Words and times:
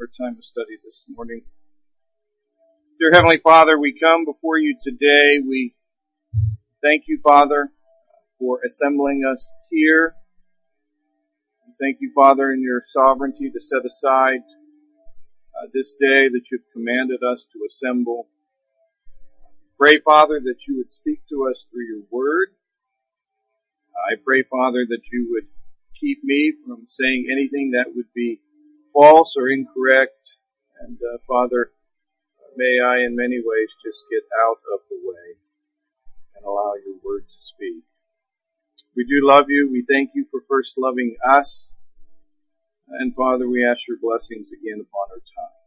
our 0.00 0.08
time 0.16 0.32
of 0.38 0.44
study 0.44 0.80
this 0.82 1.04
morning. 1.14 1.42
Dear 2.98 3.12
Heavenly 3.12 3.36
Father, 3.44 3.78
we 3.78 3.92
come 4.00 4.24
before 4.24 4.56
you 4.56 4.74
today. 4.80 5.44
We 5.46 5.74
thank 6.80 7.04
you, 7.06 7.20
Father, 7.22 7.68
for 8.38 8.60
assembling 8.66 9.28
us 9.30 9.46
here. 9.68 10.14
We 11.66 11.74
thank 11.78 11.98
you, 12.00 12.12
Father, 12.14 12.50
in 12.50 12.62
your 12.62 12.80
sovereignty 12.88 13.50
to 13.50 13.60
set 13.60 13.84
aside 13.84 14.40
uh, 15.52 15.68
this 15.74 15.92
day 16.00 16.32
that 16.32 16.48
you've 16.50 16.72
commanded 16.72 17.20
us 17.20 17.44
to 17.52 17.60
assemble. 17.68 18.26
Pray, 19.78 20.00
Father, 20.02 20.40
that 20.42 20.64
you 20.66 20.78
would 20.78 20.90
speak 20.90 21.20
to 21.28 21.46
us 21.50 21.66
through 21.70 21.84
your 21.84 22.04
word. 22.10 22.48
I 24.08 24.16
pray, 24.24 24.44
Father, 24.48 24.86
that 24.88 25.02
you 25.12 25.28
would 25.32 25.48
keep 26.00 26.24
me 26.24 26.54
from 26.64 26.86
saying 26.88 27.28
anything 27.30 27.72
that 27.72 27.92
would 27.94 28.08
be 28.14 28.40
false 28.92 29.34
or 29.36 29.48
incorrect. 29.48 30.36
And 30.80 30.96
uh, 30.96 31.18
Father, 31.26 31.72
may 32.56 32.80
I 32.80 33.04
in 33.04 33.16
many 33.16 33.38
ways 33.38 33.70
just 33.84 34.04
get 34.10 34.24
out 34.48 34.60
of 34.74 34.80
the 34.88 34.98
way 35.02 35.36
and 36.36 36.44
allow 36.44 36.74
your 36.84 36.96
word 37.04 37.28
to 37.28 37.40
speak. 37.40 37.84
We 38.96 39.04
do 39.04 39.22
love 39.22 39.46
you. 39.48 39.68
We 39.70 39.84
thank 39.86 40.10
you 40.14 40.26
for 40.30 40.40
first 40.48 40.74
loving 40.76 41.16
us. 41.22 41.70
And 42.88 43.14
Father, 43.14 43.48
we 43.48 43.64
ask 43.64 43.86
your 43.86 44.02
blessings 44.02 44.50
again 44.50 44.82
upon 44.82 45.06
our 45.14 45.22
time. 45.22 45.60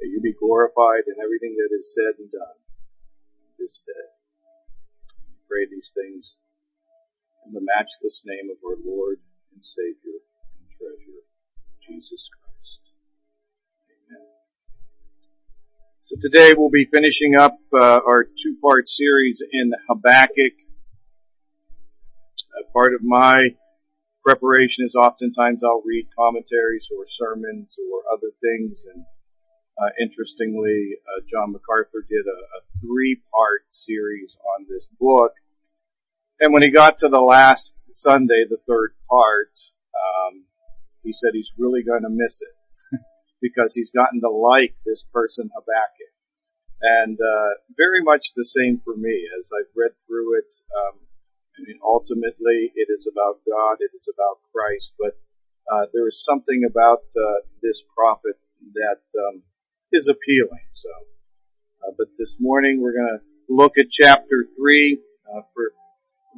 May 0.00 0.08
you 0.12 0.20
be 0.20 0.34
glorified 0.36 1.08
in 1.08 1.16
everything 1.22 1.56
that 1.56 1.72
is 1.72 1.94
said 1.94 2.20
and 2.20 2.30
done 2.30 2.60
this 3.58 3.82
day. 3.86 4.08
We 5.16 5.38
pray 5.48 5.64
these 5.70 5.92
things 5.94 6.36
in 7.46 7.54
the 7.54 7.64
matchless 7.64 8.22
name 8.26 8.50
of 8.50 8.58
our 8.66 8.76
Lord 8.84 9.18
and 9.54 9.64
Savior 9.64 10.20
and 10.58 10.68
treasure, 10.68 11.24
Jesus 11.88 12.28
Christ. 12.28 12.41
So 16.12 16.18
today 16.20 16.52
we'll 16.54 16.68
be 16.68 16.86
finishing 16.92 17.36
up 17.40 17.56
uh, 17.72 18.04
our 18.04 18.24
two-part 18.24 18.86
series 18.86 19.40
in 19.50 19.72
Habakkuk. 19.88 20.52
Uh, 22.36 22.68
part 22.70 22.92
of 22.92 23.00
my 23.02 23.56
preparation 24.22 24.84
is 24.84 24.94
oftentimes 24.94 25.64
I'll 25.64 25.80
read 25.86 26.08
commentaries 26.14 26.84
or 26.94 27.06
sermons 27.08 27.72
or 27.80 28.02
other 28.12 28.28
things 28.44 28.76
and 28.92 29.06
uh, 29.80 29.88
interestingly, 30.02 31.00
uh, 31.00 31.24
John 31.32 31.50
MacArthur 31.50 32.04
did 32.06 32.26
a, 32.28 32.40
a 32.58 32.60
three-part 32.84 33.64
series 33.70 34.36
on 34.54 34.66
this 34.68 34.86
book. 35.00 35.32
And 36.40 36.52
when 36.52 36.60
he 36.60 36.70
got 36.70 36.98
to 36.98 37.08
the 37.08 37.24
last 37.24 37.72
Sunday, 37.90 38.44
the 38.50 38.60
third 38.68 38.92
part, 39.08 39.52
um, 39.96 40.44
he 41.02 41.14
said 41.14 41.30
he's 41.32 41.48
really 41.56 41.82
going 41.82 42.02
to 42.02 42.10
miss 42.10 42.42
it 42.42 42.61
because 43.42 43.74
he's 43.74 43.90
gotten 43.90 44.22
to 44.22 44.30
like 44.30 44.78
this 44.86 45.04
person 45.12 45.50
Habakkuk. 45.50 46.14
And 46.80 47.18
uh, 47.18 47.50
very 47.76 48.02
much 48.02 48.32
the 48.34 48.46
same 48.46 48.80
for 48.86 48.96
me 48.96 49.26
as 49.38 49.50
I've 49.50 49.70
read 49.74 49.92
through 50.06 50.38
it. 50.38 50.50
Um, 50.70 51.02
I 51.58 51.66
mean, 51.66 51.78
ultimately, 51.82 52.72
it 52.74 52.88
is 52.88 53.10
about 53.10 53.42
God, 53.44 53.82
it 53.82 53.90
is 53.92 54.06
about 54.08 54.40
Christ, 54.54 54.94
but 54.98 55.18
uh, 55.70 55.86
there 55.92 56.08
is 56.08 56.24
something 56.24 56.62
about 56.66 57.04
uh, 57.14 57.44
this 57.62 57.82
prophet 57.94 58.38
that 58.74 59.02
um, 59.18 59.42
is 59.92 60.08
appealing. 60.08 60.66
So, 60.72 60.90
uh, 61.86 61.92
but 61.98 62.08
this 62.18 62.36
morning 62.40 62.80
we're 62.80 62.94
going 62.94 63.18
to 63.18 63.22
look 63.48 63.78
at 63.78 63.90
chapter 63.90 64.46
three 64.56 64.98
uh, 65.28 65.42
for 65.54 65.74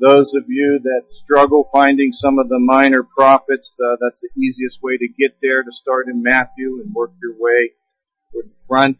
those 0.00 0.34
of 0.34 0.44
you 0.48 0.80
that 0.82 1.06
struggle 1.10 1.68
finding 1.72 2.10
some 2.12 2.38
of 2.38 2.48
the 2.48 2.58
minor 2.58 3.02
prophets, 3.02 3.74
uh, 3.78 3.96
that's 4.00 4.20
the 4.20 4.32
easiest 4.40 4.82
way 4.82 4.96
to 4.98 5.06
get 5.06 5.38
there 5.40 5.62
to 5.62 5.70
start 5.70 6.08
in 6.08 6.22
Matthew 6.22 6.82
and 6.82 6.92
work 6.92 7.12
your 7.22 7.34
way 7.38 7.78
toward 8.32 8.50
the 8.50 8.60
front, 8.66 8.98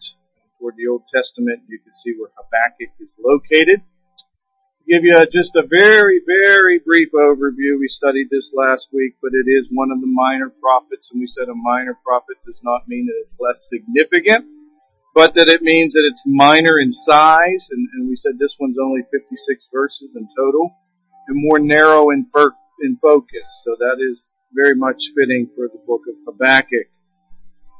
toward 0.58 0.74
the 0.76 0.86
Old 0.86 1.02
Testament. 1.12 1.66
You 1.66 1.78
can 1.82 1.92
see 1.98 2.14
where 2.14 2.30
Habakkuk 2.38 2.94
is 3.02 3.10
located. 3.18 3.82
To 3.82 4.84
give 4.86 5.02
you 5.02 5.18
just 5.34 5.56
a 5.56 5.66
very, 5.66 6.22
very 6.22 6.78
brief 6.78 7.10
overview, 7.10 7.80
we 7.80 7.88
studied 7.88 8.30
this 8.30 8.54
last 8.54 8.86
week, 8.92 9.16
but 9.20 9.34
it 9.34 9.50
is 9.50 9.66
one 9.74 9.90
of 9.90 10.00
the 10.00 10.10
minor 10.10 10.52
prophets, 10.62 11.10
and 11.10 11.18
we 11.18 11.26
said 11.26 11.50
a 11.50 11.58
minor 11.58 11.98
prophet 12.06 12.38
does 12.46 12.60
not 12.62 12.86
mean 12.86 13.06
that 13.06 13.18
it's 13.18 13.34
less 13.40 13.66
significant 13.66 14.46
but 15.14 15.32
that 15.34 15.46
it 15.46 15.62
means 15.62 15.94
that 15.94 16.02
it's 16.10 16.22
minor 16.26 16.80
in 16.82 16.92
size, 16.92 17.68
and, 17.70 17.86
and, 17.94 18.08
we 18.08 18.16
said 18.16 18.34
this 18.36 18.56
one's 18.58 18.74
only 18.82 19.02
56 19.12 19.30
verses 19.72 20.10
in 20.16 20.26
total 20.36 20.74
and 21.28 21.36
more 21.40 21.58
narrow 21.58 22.10
in, 22.10 22.26
per, 22.32 22.52
in 22.82 22.96
focus. 23.00 23.46
So 23.64 23.76
that 23.78 23.96
is 24.00 24.30
very 24.54 24.76
much 24.76 25.02
fitting 25.16 25.50
for 25.54 25.68
the 25.68 25.80
book 25.86 26.02
of 26.08 26.14
Habakkuk. 26.26 26.88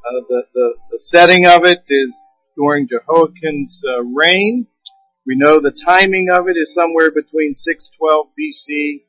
Uh, 0.05 0.21
the, 0.29 0.43
the, 0.53 0.75
the 0.91 0.99
setting 0.99 1.47
of 1.47 1.65
it 1.65 1.83
is 1.89 2.15
during 2.57 2.89
Jehoiakim's 2.89 3.81
uh, 3.85 4.03
reign. 4.03 4.67
We 5.27 5.37
know 5.37 5.61
the 5.61 5.73
timing 5.73 6.29
of 6.29 6.49
it 6.49 6.57
is 6.61 6.75
somewhere 6.75 7.11
between 7.11 7.55
612 7.55 8.29
BC 8.37 9.05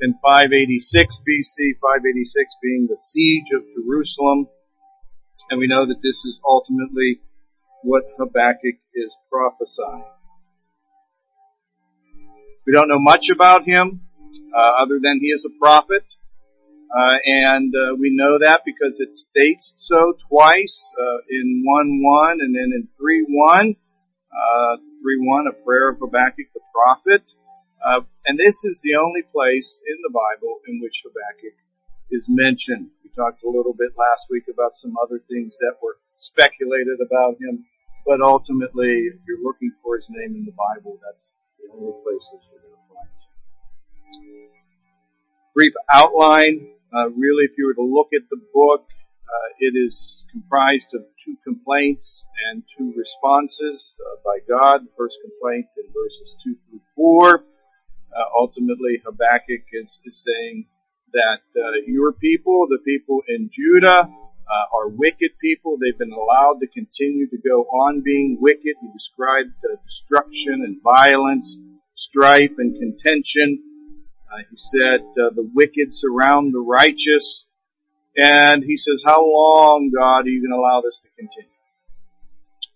and 0.00 0.14
586 0.18 1.22
BC, 1.22 1.78
586 1.78 2.34
being 2.60 2.88
the 2.90 2.98
siege 2.98 3.54
of 3.54 3.62
Jerusalem. 3.70 4.48
And 5.50 5.60
we 5.60 5.68
know 5.68 5.86
that 5.86 6.02
this 6.02 6.24
is 6.26 6.40
ultimately 6.44 7.20
what 7.82 8.02
Habakkuk 8.18 8.82
is 8.94 9.14
prophesying. 9.30 10.04
We 12.66 12.72
don't 12.72 12.88
know 12.88 13.00
much 13.00 13.26
about 13.34 13.66
him, 13.66 14.02
uh, 14.54 14.82
other 14.82 15.00
than 15.02 15.18
he 15.20 15.28
is 15.28 15.44
a 15.44 15.58
prophet. 15.58 16.06
Uh, 16.92 17.16
and 17.24 17.74
uh, 17.74 17.96
we 17.98 18.12
know 18.12 18.38
that 18.38 18.62
because 18.64 19.00
it 19.00 19.16
states 19.16 19.72
so 19.78 20.14
twice 20.28 20.76
uh, 20.94 21.24
in 21.28 21.64
1-1 21.64 22.44
and 22.44 22.54
then 22.54 22.70
in 22.70 22.86
3-1. 23.00 23.74
3-1, 23.74 23.74
uh, 24.36 25.50
a 25.50 25.64
prayer 25.64 25.90
of 25.90 25.98
Habakkuk 25.98 26.52
the 26.54 26.60
prophet. 26.70 27.24
Uh, 27.82 28.06
and 28.26 28.38
this 28.38 28.62
is 28.62 28.78
the 28.84 28.94
only 28.94 29.26
place 29.26 29.80
in 29.88 29.98
the 30.06 30.12
Bible 30.14 30.60
in 30.68 30.78
which 30.78 31.02
Habakkuk 31.02 31.58
is 32.12 32.22
mentioned. 32.28 32.92
We 33.02 33.10
talked 33.10 33.42
a 33.42 33.50
little 33.50 33.74
bit 33.74 33.96
last 33.98 34.30
week 34.30 34.46
about 34.46 34.78
some 34.78 34.94
other 35.02 35.18
things 35.26 35.56
that 35.58 35.82
were 35.82 35.98
speculated 36.20 37.02
about 37.02 37.40
him, 37.42 37.66
but 38.06 38.22
ultimately, 38.22 39.10
if 39.10 39.18
you're 39.26 39.42
looking 39.42 39.72
for 39.82 39.96
his 39.96 40.06
name 40.12 40.38
in 40.38 40.44
the 40.44 40.54
Bible, 40.54 41.00
that's 41.02 41.32
the 41.62 41.70
only 41.72 41.94
places 42.02 42.42
you're 42.50 42.60
going 42.60 42.74
to 42.74 42.84
find. 42.90 43.10
Brief 45.54 45.74
outline. 45.90 46.74
Uh, 46.92 47.08
really, 47.16 47.48
if 47.48 47.56
you 47.56 47.66
were 47.66 47.74
to 47.74 47.86
look 47.86 48.10
at 48.12 48.28
the 48.28 48.40
book, 48.52 48.84
uh, 49.32 49.48
it 49.60 49.72
is 49.72 50.24
comprised 50.30 50.92
of 50.92 51.08
two 51.24 51.36
complaints 51.44 52.26
and 52.50 52.62
two 52.76 52.92
responses 52.96 53.96
uh, 53.96 54.20
by 54.24 54.44
God. 54.44 54.84
The 54.84 54.92
first 54.96 55.16
complaint 55.24 55.66
in 55.78 55.88
verses 55.88 56.36
2 56.44 56.56
through 56.68 56.84
4. 56.96 57.40
Uh, 58.12 58.28
ultimately, 58.36 59.00
Habakkuk 59.04 59.64
is, 59.72 59.98
is 60.04 60.20
saying 60.20 60.66
that 61.12 61.44
uh, 61.56 61.80
your 61.86 62.12
people, 62.12 62.66
the 62.68 62.80
people 62.84 63.22
in 63.28 63.48
Judah, 63.52 64.08
uh, 64.52 64.76
are 64.76 64.88
wicked 64.88 65.32
people. 65.40 65.78
They've 65.78 65.98
been 65.98 66.12
allowed 66.12 66.60
to 66.60 66.66
continue 66.66 67.28
to 67.28 67.38
go 67.38 67.64
on 67.64 68.02
being 68.02 68.36
wicked. 68.40 68.76
He 68.80 68.88
described 68.92 69.56
uh, 69.64 69.76
destruction 69.84 70.60
and 70.64 70.76
violence, 70.82 71.56
strife 71.94 72.52
and 72.58 72.76
contention. 72.76 73.62
Uh, 74.28 74.44
he 74.50 74.56
said 74.56 75.00
uh, 75.16 75.30
the 75.34 75.48
wicked 75.54 75.88
surround 75.90 76.52
the 76.52 76.60
righteous. 76.60 77.44
And 78.16 78.62
he 78.62 78.76
says, 78.76 79.02
how 79.06 79.24
long, 79.24 79.90
God, 79.94 80.26
are 80.26 80.28
you 80.28 80.42
going 80.42 80.52
to 80.52 80.60
allow 80.60 80.82
this 80.82 81.00
to 81.00 81.08
continue? 81.16 81.48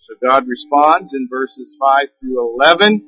So 0.08 0.16
God 0.26 0.48
responds 0.48 1.12
in 1.12 1.28
verses 1.28 1.76
5 1.78 2.08
through 2.20 2.56
11. 2.56 3.04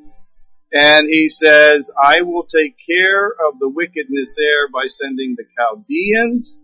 And 0.72 1.08
he 1.08 1.30
says, 1.30 1.90
I 1.96 2.20
will 2.20 2.44
take 2.44 2.76
care 2.84 3.28
of 3.48 3.58
the 3.58 3.70
wickedness 3.70 4.34
there 4.36 4.68
by 4.68 4.84
sending 4.88 5.36
the 5.38 5.44
Chaldeans 5.56 6.58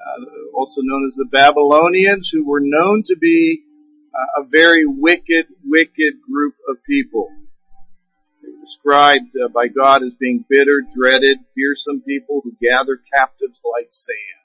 uh, 0.00 0.56
also 0.56 0.80
known 0.82 1.06
as 1.08 1.16
the 1.16 1.28
Babylonians, 1.30 2.30
who 2.32 2.44
were 2.44 2.60
known 2.62 3.02
to 3.06 3.16
be 3.20 3.62
uh, 4.14 4.42
a 4.42 4.48
very 4.48 4.86
wicked, 4.86 5.46
wicked 5.64 6.20
group 6.24 6.54
of 6.68 6.82
people. 6.84 7.28
They 8.42 8.48
were 8.48 8.64
described 8.64 9.36
uh, 9.36 9.48
by 9.48 9.68
God 9.68 10.02
as 10.02 10.12
being 10.18 10.44
bitter, 10.48 10.82
dreaded, 10.94 11.38
fearsome 11.54 12.02
people 12.06 12.40
who 12.42 12.52
gather 12.60 12.98
captives 13.12 13.60
like 13.64 13.88
sand. 13.92 14.40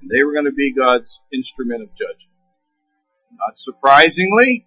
And 0.00 0.10
they 0.10 0.24
were 0.24 0.32
going 0.32 0.46
to 0.46 0.52
be 0.52 0.72
God's 0.72 1.20
instrument 1.32 1.82
of 1.82 1.90
judgment. 1.90 2.30
Not 3.36 3.58
surprisingly, 3.58 4.66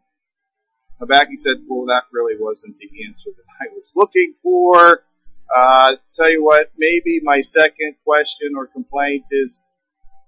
Habakkuk 1.00 1.40
said, 1.40 1.66
well, 1.68 1.86
that 1.88 2.08
really 2.12 2.36
wasn't 2.40 2.78
the 2.78 2.90
answer 3.08 3.32
that 3.36 3.50
I 3.60 3.74
was 3.74 3.84
looking 3.96 4.36
for. 4.44 5.04
Uh, 5.50 5.98
tell 6.14 6.32
you 6.32 6.44
what, 6.44 6.72
maybe 6.78 7.20
my 7.24 7.42
second 7.42 7.96
question 8.04 8.56
or 8.56 8.68
complaint 8.68 9.26
is, 9.32 9.60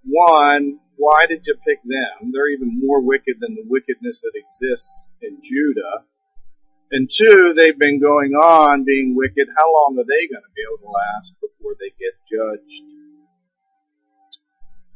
one, 0.04 0.80
why 0.98 1.26
did 1.28 1.42
you 1.46 1.56
pick 1.68 1.82
them? 1.84 2.32
They're 2.32 2.50
even 2.50 2.80
more 2.80 3.02
wicked 3.02 3.38
than 3.40 3.56
the 3.56 3.66
wickedness 3.66 4.22
that 4.22 4.34
exists 4.36 5.10
in 5.22 5.40
Judah. 5.42 6.06
And 6.92 7.10
two, 7.10 7.54
they've 7.58 7.78
been 7.78 8.00
going 8.00 8.34
on 8.34 8.86
being 8.86 9.16
wicked. 9.16 9.48
How 9.58 9.66
long 9.66 9.98
are 9.98 10.06
they 10.06 10.30
going 10.30 10.46
to 10.46 10.54
be 10.56 10.62
able 10.64 10.86
to 10.86 10.92
last 10.94 11.34
before 11.42 11.74
they 11.80 11.90
get 11.98 12.14
judged? 12.30 12.96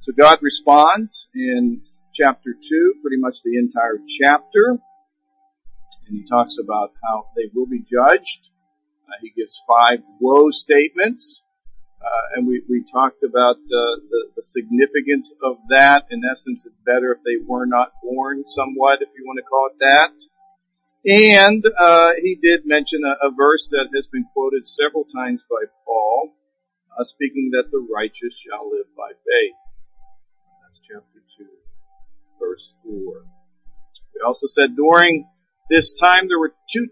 So 0.01 0.13
God 0.17 0.39
responds 0.41 1.27
in 1.33 1.81
chapter 2.13 2.53
2, 2.53 2.93
pretty 3.01 3.17
much 3.17 3.37
the 3.43 3.57
entire 3.57 3.99
chapter. 4.21 4.77
And 6.07 6.17
he 6.17 6.27
talks 6.29 6.57
about 6.61 6.93
how 7.03 7.27
they 7.35 7.49
will 7.53 7.67
be 7.67 7.81
judged. 7.81 8.48
Uh, 9.09 9.17
he 9.21 9.33
gives 9.33 9.61
five 9.65 9.99
woe 10.21 10.51
statements. 10.51 11.41
Uh, 11.99 12.37
and 12.37 12.47
we, 12.47 12.61
we 12.69 12.85
talked 12.93 13.23
about 13.23 13.57
uh, 13.57 13.95
the, 14.07 14.21
the 14.37 14.45
significance 14.55 15.33
of 15.43 15.57
that. 15.69 16.05
In 16.11 16.21
essence, 16.23 16.63
it's 16.63 16.79
better 16.85 17.11
if 17.11 17.19
they 17.25 17.43
were 17.43 17.65
not 17.65 17.91
born, 18.01 18.43
somewhat, 18.55 19.01
if 19.01 19.09
you 19.17 19.25
want 19.25 19.41
to 19.41 19.47
call 19.49 19.67
it 19.67 19.77
that. 19.83 20.13
And 21.03 21.63
uh, 21.65 22.11
he 22.21 22.39
did 22.39 22.63
mention 22.63 23.01
a, 23.03 23.27
a, 23.27 23.31
verse 23.31 23.67
that 23.71 23.87
has 23.95 24.07
been 24.11 24.27
quoted 24.31 24.67
several 24.67 25.07
times 25.07 25.41
by 25.49 25.63
Paul, 25.85 26.35
uh, 26.91 27.03
speaking 27.03 27.51
that 27.51 27.71
the 27.71 27.83
righteous 27.87 28.35
shall 28.35 28.69
live 28.69 28.87
by 28.95 29.11
faith. 29.15 29.59
That's 30.63 30.79
chapter 30.83 31.23
2, 31.39 31.47
verse 32.39 32.73
4. 32.83 33.23
We 34.15 34.19
also 34.27 34.47
said 34.47 34.75
during 34.75 35.27
this 35.69 35.95
time 35.99 36.27
there 36.27 36.39
were 36.39 36.53
two 36.71 36.87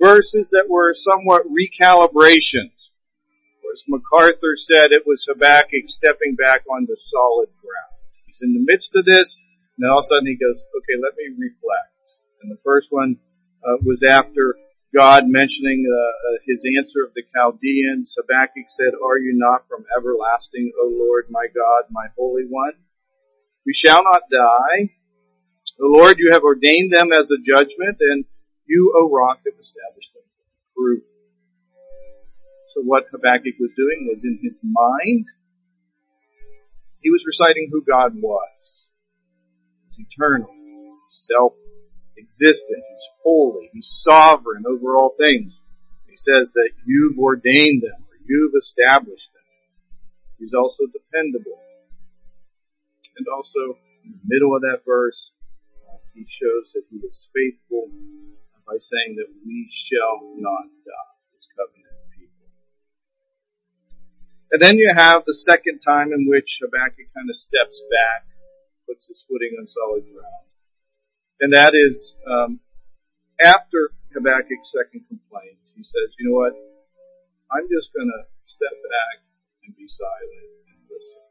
verses 0.00 0.50
that 0.52 0.66
were 0.68 0.94
somewhat 0.94 1.44
recalibrations. 1.48 2.74
As 3.72 3.82
MacArthur 3.88 4.54
said, 4.54 4.92
it 4.92 5.02
was 5.04 5.26
Habakkuk 5.26 5.90
stepping 5.90 6.36
back 6.38 6.62
onto 6.70 6.94
solid 6.94 7.50
ground. 7.58 7.98
He's 8.26 8.38
in 8.40 8.54
the 8.54 8.62
midst 8.62 8.94
of 8.94 9.04
this, 9.04 9.42
and 9.74 9.82
then 9.82 9.90
all 9.90 9.98
of 9.98 10.06
a 10.06 10.14
sudden 10.14 10.30
he 10.30 10.38
goes, 10.38 10.62
okay, 10.78 10.94
let 11.02 11.18
me 11.18 11.34
reflect. 11.34 11.90
And 12.42 12.52
the 12.52 12.60
first 12.62 12.88
one 12.90 13.18
uh, 13.66 13.82
was 13.82 14.04
after 14.06 14.54
God 14.94 15.26
mentioning 15.26 15.82
uh, 15.90 15.98
uh, 15.98 16.38
his 16.46 16.62
answer 16.78 17.02
of 17.02 17.10
the 17.18 17.26
Chaldeans. 17.34 18.14
Habakkuk 18.14 18.70
said, 18.70 18.94
Are 18.94 19.18
you 19.18 19.34
not 19.34 19.66
from 19.66 19.84
everlasting, 19.90 20.70
O 20.78 20.86
Lord, 20.86 21.26
my 21.30 21.46
God, 21.50 21.90
my 21.90 22.06
Holy 22.16 22.46
One? 22.48 22.78
We 23.66 23.74
shall 23.74 24.04
not 24.04 24.30
die. 24.30 24.94
The 25.78 25.90
Lord, 25.90 26.20
you 26.20 26.30
have 26.30 26.44
ordained 26.44 26.92
them 26.92 27.10
as 27.10 27.26
a 27.32 27.42
judgment, 27.42 27.98
and 27.98 28.24
you, 28.66 28.92
O 28.96 29.10
rock, 29.10 29.38
have 29.44 29.58
established 29.58 30.12
them. 30.14 30.24
Proof. 30.76 31.02
So 32.74 32.82
what 32.82 33.04
Habakkuk 33.12 33.54
was 33.60 33.70
doing 33.76 34.08
was 34.10 34.24
in 34.24 34.40
his 34.42 34.60
mind, 34.62 35.26
he 37.00 37.10
was 37.10 37.22
reciting 37.26 37.68
who 37.70 37.84
God 37.84 38.16
was. 38.16 38.82
He's 39.86 40.06
eternal, 40.10 40.50
self-existent, 41.08 42.82
he's 42.82 43.08
holy, 43.22 43.70
he's 43.72 43.86
sovereign 44.02 44.64
over 44.66 44.96
all 44.96 45.14
things. 45.16 45.52
He 46.08 46.16
says 46.16 46.50
that 46.54 46.70
you've 46.84 47.18
ordained 47.18 47.82
them, 47.82 48.02
or 48.10 48.16
you've 48.26 48.54
established 48.58 49.30
them. 49.34 49.46
He's 50.38 50.54
also 50.54 50.84
dependable. 50.90 51.60
And 53.16 53.26
also, 53.28 53.78
in 54.02 54.18
the 54.18 54.26
middle 54.26 54.56
of 54.56 54.62
that 54.62 54.82
verse, 54.84 55.30
he 56.14 56.26
shows 56.26 56.72
that 56.74 56.82
he 56.90 56.96
is 57.06 57.28
faithful 57.34 57.90
by 58.64 58.80
saying 58.80 59.20
that 59.20 59.28
we 59.44 59.68
shall 59.68 60.24
not 60.40 60.68
die. 60.84 61.14
His 61.36 61.46
covenant 61.52 62.00
people. 62.16 62.48
And 64.52 64.60
then 64.60 64.80
you 64.80 64.88
have 64.96 65.24
the 65.28 65.36
second 65.36 65.84
time 65.84 66.12
in 66.12 66.24
which 66.28 66.60
Habakkuk 66.64 67.12
kind 67.12 67.28
of 67.28 67.36
steps 67.36 67.80
back, 67.92 68.24
puts 68.88 69.08
his 69.08 69.24
footing 69.28 69.56
on 69.60 69.68
solid 69.68 70.04
ground. 70.08 70.48
And 71.40 71.52
that 71.52 71.76
is, 71.76 72.16
um, 72.24 72.60
after 73.40 73.92
Habakkuk's 74.16 74.72
second 74.72 75.04
complaint, 75.08 75.60
he 75.76 75.84
says, 75.84 76.14
you 76.16 76.30
know 76.30 76.36
what? 76.38 76.54
I'm 77.52 77.68
just 77.68 77.92
going 77.92 78.08
to 78.08 78.22
step 78.46 78.72
back 78.72 79.26
and 79.64 79.76
be 79.76 79.84
silent 79.90 80.48
and 80.72 80.78
listen. 80.88 81.24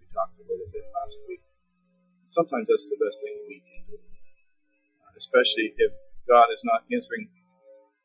We 0.00 0.08
talked 0.10 0.34
a 0.40 0.46
little 0.48 0.66
bit 0.74 0.82
last 0.90 1.14
week. 1.30 1.44
Sometimes 2.26 2.66
that's 2.66 2.88
the 2.90 2.98
best 2.98 3.18
thing 3.22 3.36
we 3.46 3.58
can 3.62 3.80
do. 3.90 3.98
Uh, 3.98 5.12
especially 5.18 5.74
if 5.76 5.92
God 6.30 6.54
is 6.54 6.62
not 6.62 6.86
answering 6.94 7.26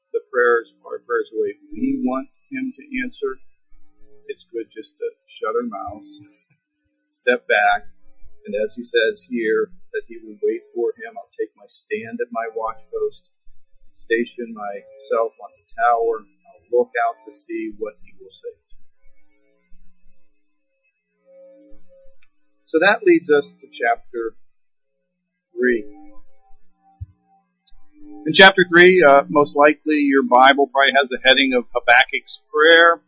the 0.10 0.26
prayers, 0.34 0.74
our 0.82 0.98
prayers 1.06 1.30
the 1.30 1.38
way 1.38 1.54
we 1.70 2.02
want 2.02 2.26
Him 2.50 2.74
to 2.74 2.84
answer 3.06 3.38
it's 4.28 4.46
good 4.50 4.66
just 4.74 4.98
to 4.98 5.08
shut 5.38 5.54
our 5.54 5.66
mouths, 5.66 6.10
step 7.10 7.46
back, 7.46 7.86
and 8.46 8.54
as 8.58 8.74
he 8.74 8.84
says 8.84 9.26
here, 9.30 9.70
that 9.94 10.06
he 10.10 10.18
will 10.22 10.38
wait 10.42 10.66
for 10.74 10.94
him. 10.98 11.18
I'll 11.18 11.34
take 11.34 11.54
my 11.58 11.66
stand 11.70 12.22
at 12.22 12.30
my 12.34 12.50
watchpost, 12.54 13.30
station 13.94 14.54
myself 14.54 15.34
on 15.38 15.52
the 15.54 15.66
tower. 15.78 16.26
I'll 16.26 16.66
look 16.74 16.94
out 17.06 17.22
to 17.26 17.32
see 17.34 17.74
what 17.78 17.98
he 18.02 18.14
will 18.18 18.34
say 18.34 18.54
to 18.54 18.74
me. 18.78 18.90
So 22.66 22.82
that 22.82 23.06
leads 23.06 23.30
us 23.30 23.46
to 23.62 23.66
chapter 23.70 24.36
3. 25.54 26.15
In 28.26 28.34
chapter 28.34 28.66
3, 28.70 29.04
uh, 29.04 29.22
most 29.30 29.56
likely 29.56 30.02
your 30.06 30.24
Bible 30.24 30.68
probably 30.68 30.94
has 31.00 31.12
a 31.12 31.28
heading 31.28 31.54
of 31.58 31.66
Habakkuk's 31.74 32.42
Prayer. 32.52 33.02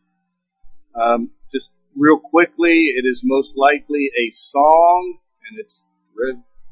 Um, 0.93 1.31
just 1.53 1.69
real 1.95 2.19
quickly, 2.19 2.93
it 2.95 3.05
is 3.05 3.21
most 3.23 3.53
likely 3.55 4.11
a 4.13 4.29
song, 4.31 5.17
and 5.49 5.59
it's 5.59 5.81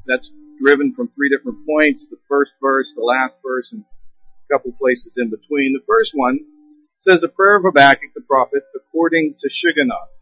that's 0.08 0.30
driven 0.62 0.94
from 0.94 1.10
three 1.16 1.30
different 1.30 1.66
points: 1.66 2.08
the 2.10 2.18
first 2.30 2.54
verse, 2.62 2.92
the 2.96 3.04
last 3.04 3.38
verse, 3.44 3.70
and 3.72 3.84
a 3.84 4.54
couple 4.54 4.72
places 4.74 5.16
in 5.18 5.30
between. 5.30 5.74
The 5.74 5.86
first 5.88 6.12
one 6.14 6.40
says 7.00 7.24
a 7.24 7.28
prayer 7.28 7.58
of 7.58 7.64
Habakkuk 7.64 8.14
the 8.16 8.22
prophet 8.22 8.64
according 8.76 9.36
to 9.40 9.50
Shigionoth. 9.50 10.14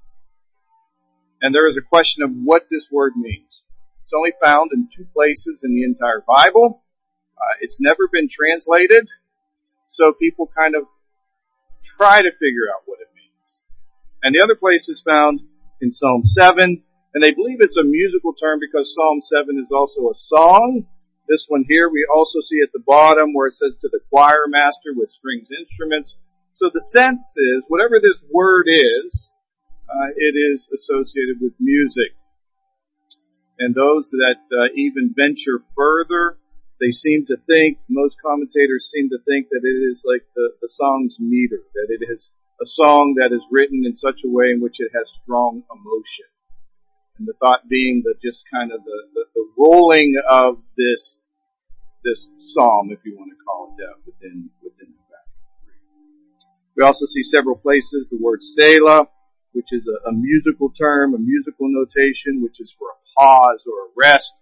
And 1.41 1.53
there 1.53 1.69
is 1.69 1.77
a 1.77 1.81
question 1.81 2.23
of 2.23 2.31
what 2.31 2.67
this 2.71 2.87
word 2.91 3.13
means. 3.17 3.63
It's 4.03 4.13
only 4.15 4.31
found 4.41 4.71
in 4.73 4.87
two 4.93 5.05
places 5.13 5.61
in 5.63 5.75
the 5.75 5.83
entire 5.83 6.23
Bible. 6.25 6.82
Uh, 7.37 7.55
it's 7.61 7.77
never 7.79 8.07
been 8.11 8.29
translated, 8.29 9.09
so 9.89 10.13
people 10.13 10.49
kind 10.57 10.75
of 10.75 10.83
try 11.83 12.21
to 12.21 12.31
figure 12.39 12.71
out 12.73 12.83
what 12.85 12.99
it 13.01 13.09
means. 13.15 13.49
and 14.23 14.33
the 14.33 14.43
other 14.43 14.55
place 14.55 14.87
is 14.87 15.03
found 15.03 15.41
in 15.81 15.91
Psalm 15.91 16.23
7, 16.23 16.81
and 17.13 17.23
they 17.23 17.31
believe 17.31 17.59
it's 17.59 17.77
a 17.77 17.83
musical 17.83 18.33
term 18.33 18.59
because 18.59 18.93
Psalm 18.95 19.21
7 19.21 19.59
is 19.59 19.71
also 19.71 20.09
a 20.09 20.15
song. 20.15 20.85
This 21.27 21.45
one 21.47 21.65
here 21.67 21.89
we 21.89 22.05
also 22.13 22.39
see 22.41 22.59
at 22.63 22.71
the 22.73 22.83
bottom 22.85 23.33
where 23.33 23.47
it 23.47 23.55
says 23.55 23.75
to 23.81 23.89
the 23.91 23.99
choir 24.09 24.47
master 24.47 24.95
with 24.95 25.09
strings 25.09 25.47
instruments. 25.51 26.15
So 26.55 26.69
the 26.73 26.81
sense 26.81 27.35
is, 27.37 27.65
whatever 27.67 27.99
this 27.99 28.21
word 28.31 28.67
is, 28.67 29.27
uh, 29.89 30.09
it 30.15 30.35
is 30.35 30.67
associated 30.73 31.37
with 31.41 31.53
music. 31.59 32.15
And 33.59 33.75
those 33.75 34.09
that 34.11 34.41
uh, 34.51 34.73
even 34.75 35.13
venture 35.15 35.63
further, 35.77 36.37
they 36.83 36.91
seem 36.91 37.23
to 37.31 37.39
think, 37.47 37.79
most 37.87 38.19
commentators 38.19 38.91
seem 38.91 39.07
to 39.07 39.23
think 39.23 39.47
that 39.47 39.63
it 39.63 39.79
is 39.87 40.03
like 40.03 40.27
the, 40.35 40.51
the 40.59 40.67
song's 40.67 41.15
meter, 41.15 41.63
that 41.71 41.87
it 41.87 42.03
is 42.03 42.27
a 42.59 42.67
song 42.67 43.15
that 43.15 43.31
is 43.31 43.39
written 43.49 43.87
in 43.87 43.95
such 43.95 44.19
a 44.27 44.29
way 44.29 44.51
in 44.51 44.59
which 44.59 44.83
it 44.83 44.91
has 44.91 45.07
strong 45.23 45.63
emotion. 45.71 46.27
And 47.17 47.23
the 47.23 47.39
thought 47.39 47.71
being 47.71 48.03
that 48.03 48.19
just 48.19 48.43
kind 48.51 48.75
of 48.75 48.83
the, 48.83 48.99
the, 49.15 49.23
the 49.31 49.45
rolling 49.57 50.19
of 50.29 50.59
this 50.75 51.15
this 52.03 52.27
psalm, 52.51 52.91
if 52.91 52.99
you 53.07 53.15
want 53.15 53.31
to 53.31 53.39
call 53.47 53.71
it 53.71 53.79
that, 53.79 53.95
within 54.03 54.51
within 54.59 54.91
the 54.91 55.03
back. 55.07 55.29
We 56.75 56.83
also 56.83 57.05
see 57.07 57.23
several 57.23 57.55
places 57.55 58.11
the 58.11 58.19
word 58.19 58.43
Selah, 58.43 59.07
which 59.53 59.71
is 59.71 59.87
a, 59.87 60.09
a 60.09 60.11
musical 60.11 60.73
term, 60.75 61.15
a 61.15 61.21
musical 61.21 61.71
notation, 61.71 62.43
which 62.43 62.59
is 62.59 62.75
for 62.75 62.91
a 62.91 62.99
pause 63.15 63.63
or 63.63 63.87
a 63.87 63.89
rest. 63.95 64.33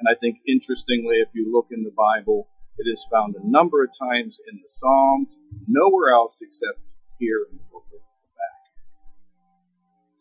And 0.00 0.08
I 0.08 0.16
think 0.18 0.40
interestingly, 0.48 1.20
if 1.20 1.28
you 1.34 1.52
look 1.52 1.68
in 1.70 1.84
the 1.84 1.92
Bible, 1.92 2.48
it 2.78 2.88
is 2.88 3.06
found 3.12 3.36
a 3.36 3.44
number 3.44 3.84
of 3.84 3.90
times 3.92 4.40
in 4.50 4.56
the 4.56 4.68
Psalms, 4.68 5.36
nowhere 5.68 6.14
else 6.16 6.40
except 6.40 6.80
here 7.18 7.44
in 7.52 7.58
the 7.58 7.64
book 7.70 7.84
of 7.92 8.00
Habakkuk. 8.00 8.80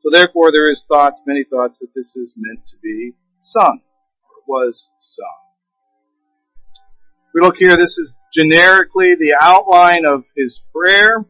So 0.03 0.09
therefore 0.11 0.51
there 0.51 0.69
is 0.69 0.83
thoughts, 0.85 1.21
many 1.25 1.45
thoughts 1.49 1.79
that 1.79 1.95
this 1.95 2.11
is 2.17 2.33
meant 2.35 2.67
to 2.67 2.75
be 2.83 3.15
sung, 3.41 3.79
or 4.27 4.43
was 4.47 4.89
sung. 4.99 5.39
We 7.33 7.39
look 7.39 7.55
here, 7.57 7.77
this 7.77 7.97
is 7.97 8.11
generically 8.33 9.15
the 9.15 9.37
outline 9.39 10.03
of 10.03 10.23
his 10.35 10.61
prayer. 10.75 11.23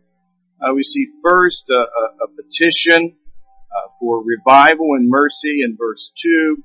Uh, 0.59 0.73
we 0.73 0.81
see 0.81 1.05
first 1.23 1.69
a, 1.69 1.73
a, 1.73 2.25
a 2.25 2.27
petition 2.33 3.15
uh, 3.69 3.89
for 3.99 4.23
revival 4.23 4.95
and 4.97 5.07
mercy 5.07 5.61
in 5.63 5.77
verse 5.77 6.11
2. 6.23 6.63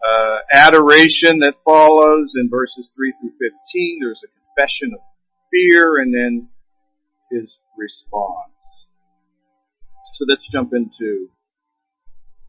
Uh, 0.00 0.38
adoration 0.50 1.40
that 1.40 1.54
follows 1.64 2.32
in 2.36 2.48
verses 2.48 2.90
3 2.96 3.12
through 3.20 3.32
15. 3.32 3.98
There's 4.00 4.22
a 4.24 4.32
confession 4.32 4.92
of 4.94 5.00
fear 5.50 6.00
and 6.00 6.14
then 6.14 6.48
his 7.30 7.52
response. 7.76 8.86
So 10.14 10.24
let's 10.28 10.48
jump 10.50 10.72
into 10.72 11.28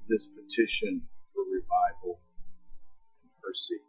this 0.08 0.26
petition 0.36 1.04
for 1.34 1.44
revival 1.44 2.20
and 3.24 3.32
mercy. 3.44 3.82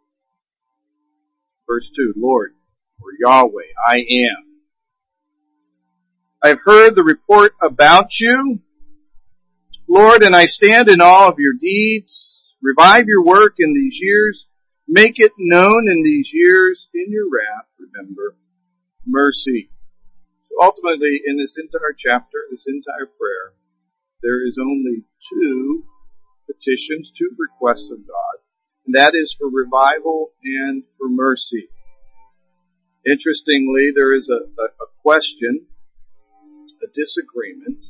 Verse 1.67 1.89
2, 1.95 2.13
Lord, 2.17 2.53
or 3.01 3.09
Yahweh, 3.19 3.71
I 3.85 3.95
am. 3.95 4.53
I 6.43 6.49
have 6.49 6.59
heard 6.65 6.95
the 6.95 7.03
report 7.03 7.53
about 7.61 8.19
you. 8.19 8.59
Lord, 9.87 10.23
and 10.23 10.35
I 10.35 10.45
stand 10.45 10.89
in 10.89 11.01
awe 11.01 11.29
of 11.29 11.39
your 11.39 11.53
deeds. 11.53 12.32
Revive 12.63 13.07
your 13.07 13.25
work 13.25 13.55
in 13.59 13.73
these 13.73 13.99
years. 13.99 14.47
Make 14.87 15.15
it 15.17 15.33
known 15.37 15.91
in 15.91 16.01
these 16.01 16.29
years. 16.31 16.87
In 16.93 17.11
your 17.11 17.25
wrath, 17.25 17.67
remember 17.77 18.37
mercy. 19.05 19.69
So 20.47 20.63
ultimately, 20.63 21.19
in 21.25 21.37
this 21.37 21.57
entire 21.59 21.91
chapter, 21.91 22.47
this 22.49 22.65
entire 22.65 23.11
prayer, 23.19 23.51
there 24.21 24.47
is 24.47 24.57
only 24.57 25.03
two 25.29 25.83
petitions, 26.47 27.11
two 27.11 27.35
requests 27.37 27.91
of 27.91 28.07
God, 28.07 28.35
and 28.85 28.95
that 28.95 29.11
is 29.13 29.35
for 29.37 29.49
revival 29.51 30.31
and 30.41 30.83
for 30.97 31.09
mercy. 31.09 31.67
Interestingly, 33.05 33.91
there 33.93 34.15
is 34.15 34.31
a, 34.31 34.47
a, 34.61 34.65
a 34.79 34.87
question, 35.03 35.67
a 36.81 36.87
disagreement 36.95 37.83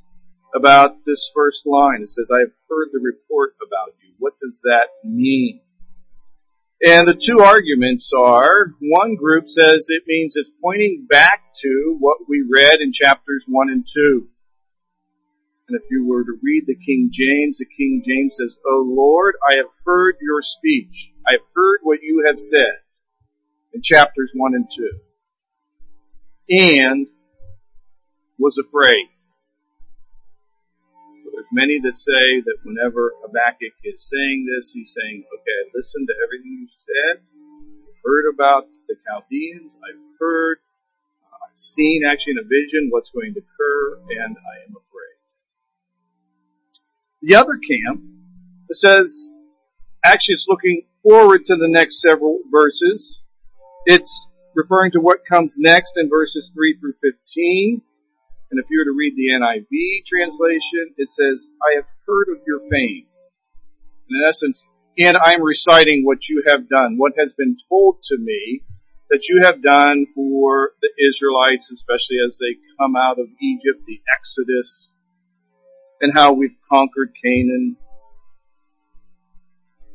about 0.56 1.06
this 1.06 1.32
first 1.34 1.66
line. 1.66 2.02
It 2.02 2.10
says, 2.10 2.30
I 2.34 2.40
have 2.40 2.54
heard 2.70 2.90
the 2.92 3.00
report 3.00 3.56
about 3.66 3.96
you. 4.02 4.14
What 4.20 4.34
does 4.40 4.62
that 4.64 4.90
mean? 5.04 5.62
And 6.86 7.08
the 7.08 7.14
two 7.14 7.40
arguments 7.40 8.12
are, 8.18 8.74
one 8.82 9.16
group 9.16 9.46
says 9.48 9.88
it 9.88 10.04
means 10.06 10.34
it's 10.36 10.52
pointing 10.62 11.08
back 11.10 11.42
to 11.62 11.96
what 12.00 12.28
we 12.28 12.44
read 12.50 12.76
in 12.82 12.92
chapters 12.92 13.46
1 13.48 13.70
and 13.70 13.88
2. 13.88 14.28
And 15.70 15.80
if 15.82 15.90
you 15.90 16.06
were 16.06 16.26
to 16.26 16.38
read 16.44 16.64
the 16.68 16.76
King 16.76 17.10
James, 17.12 17.58
the 17.58 17.66
King 17.66 18.04
James 18.06 18.36
says, 18.38 18.58
O 18.68 18.84
Lord, 18.86 19.36
I 19.48 19.56
have 19.58 19.72
heard 19.86 20.18
your 20.22 20.42
speech. 20.42 21.10
I 21.26 21.34
have 21.34 21.48
heard 21.56 21.80
what 21.84 22.00
you 22.02 22.26
have 22.28 22.38
said 22.38 22.82
in 23.74 23.82
chapters 23.82 24.32
1 24.34 24.54
and 24.54 24.68
2. 24.76 24.90
And 26.50 27.08
was 28.38 28.58
afraid. 28.58 29.08
There's 31.34 31.50
many 31.50 31.82
that 31.82 31.98
say 31.98 32.46
that 32.46 32.62
whenever 32.62 33.18
Habakkuk 33.26 33.74
is 33.82 33.98
saying 34.06 34.46
this, 34.46 34.70
he's 34.70 34.94
saying, 34.94 35.26
okay, 35.34 35.60
listen 35.74 36.06
to 36.06 36.14
everything 36.22 36.62
you 36.62 36.70
said. 36.70 37.26
I've 37.26 37.98
heard 38.06 38.30
about 38.30 38.70
the 38.86 38.94
Chaldeans. 39.02 39.74
I've 39.82 39.98
heard, 40.22 40.62
uh, 41.26 41.50
I've 41.50 41.58
seen 41.58 42.06
actually 42.06 42.38
in 42.38 42.46
a 42.46 42.48
vision 42.48 42.94
what's 42.94 43.10
going 43.10 43.34
to 43.34 43.42
occur, 43.42 43.98
and 44.14 44.38
I 44.38 44.56
am 44.70 44.78
afraid. 44.78 45.18
The 47.26 47.34
other 47.34 47.58
camp 47.58 48.06
says, 48.70 49.10
actually 50.06 50.38
it's 50.38 50.46
looking 50.48 50.86
forward 51.02 51.50
to 51.50 51.56
the 51.58 51.68
next 51.68 52.00
several 52.02 52.46
verses. 52.52 53.18
It's 53.86 54.28
referring 54.54 54.92
to 54.92 55.00
what 55.00 55.26
comes 55.28 55.56
next 55.58 55.94
in 55.98 56.10
verses 56.10 56.52
3 56.54 56.78
through 56.78 56.94
15. 57.02 57.82
And 58.54 58.62
if 58.62 58.70
you 58.70 58.78
were 58.78 58.86
to 58.86 58.94
read 58.94 59.18
the 59.18 59.34
NIV 59.34 60.06
translation, 60.06 60.94
it 61.02 61.10
says, 61.10 61.48
I 61.58 61.82
have 61.82 61.90
heard 62.06 62.30
of 62.30 62.46
your 62.46 62.60
fame. 62.70 63.10
And 64.06 64.22
in 64.22 64.30
essence, 64.30 64.62
and 64.96 65.18
I'm 65.18 65.42
reciting 65.42 66.06
what 66.06 66.30
you 66.30 66.44
have 66.46 66.70
done, 66.70 67.02
what 67.02 67.14
has 67.18 67.34
been 67.34 67.58
told 67.68 68.04
to 68.14 68.18
me 68.20 68.62
that 69.10 69.26
you 69.28 69.42
have 69.42 69.64
done 69.64 70.06
for 70.14 70.74
the 70.86 70.94
Israelites, 71.02 71.74
especially 71.74 72.22
as 72.22 72.38
they 72.38 72.62
come 72.78 72.94
out 72.96 73.18
of 73.18 73.26
Egypt, 73.42 73.82
the 73.88 74.02
Exodus, 74.14 74.94
and 76.00 76.14
how 76.14 76.34
we've 76.34 76.54
conquered 76.70 77.10
Canaan. 77.26 77.76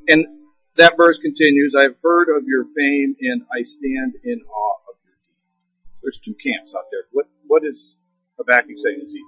And 0.09 0.27
that 0.75 0.95
verse 0.97 1.21
continues, 1.23 1.77
I 1.79 1.85
have 1.85 1.97
heard 2.03 2.27
of 2.37 2.43
your 2.49 2.65
fame 2.65 3.15
and 3.21 3.43
I 3.55 3.63
stand 3.63 4.15
in 4.25 4.43
awe 4.51 4.79
of 4.91 4.99
your 5.07 5.15
deeds. 5.15 6.03
There's 6.03 6.19
two 6.25 6.35
camps 6.35 6.75
out 6.75 6.91
there. 6.91 7.07
What, 7.13 7.27
what 7.47 7.63
is 7.65 7.95
Habakkuk 8.39 8.79
saying? 8.79 9.03
Is 9.03 9.13
he 9.13 9.23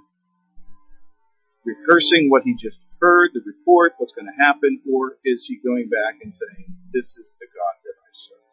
rehearsing 1.66 2.30
what 2.30 2.42
he 2.46 2.54
just 2.56 2.78
heard, 3.00 3.30
the 3.34 3.42
report, 3.44 3.94
what's 3.98 4.14
going 4.14 4.28
to 4.28 4.38
happen, 4.38 4.80
or 4.88 5.18
is 5.24 5.44
he 5.48 5.60
going 5.60 5.88
back 5.88 6.20
and 6.22 6.32
saying, 6.32 6.72
this 6.92 7.16
is 7.16 7.28
the 7.40 7.48
God 7.50 7.74
that 7.84 7.96
I 7.96 8.10
serve? 8.12 8.50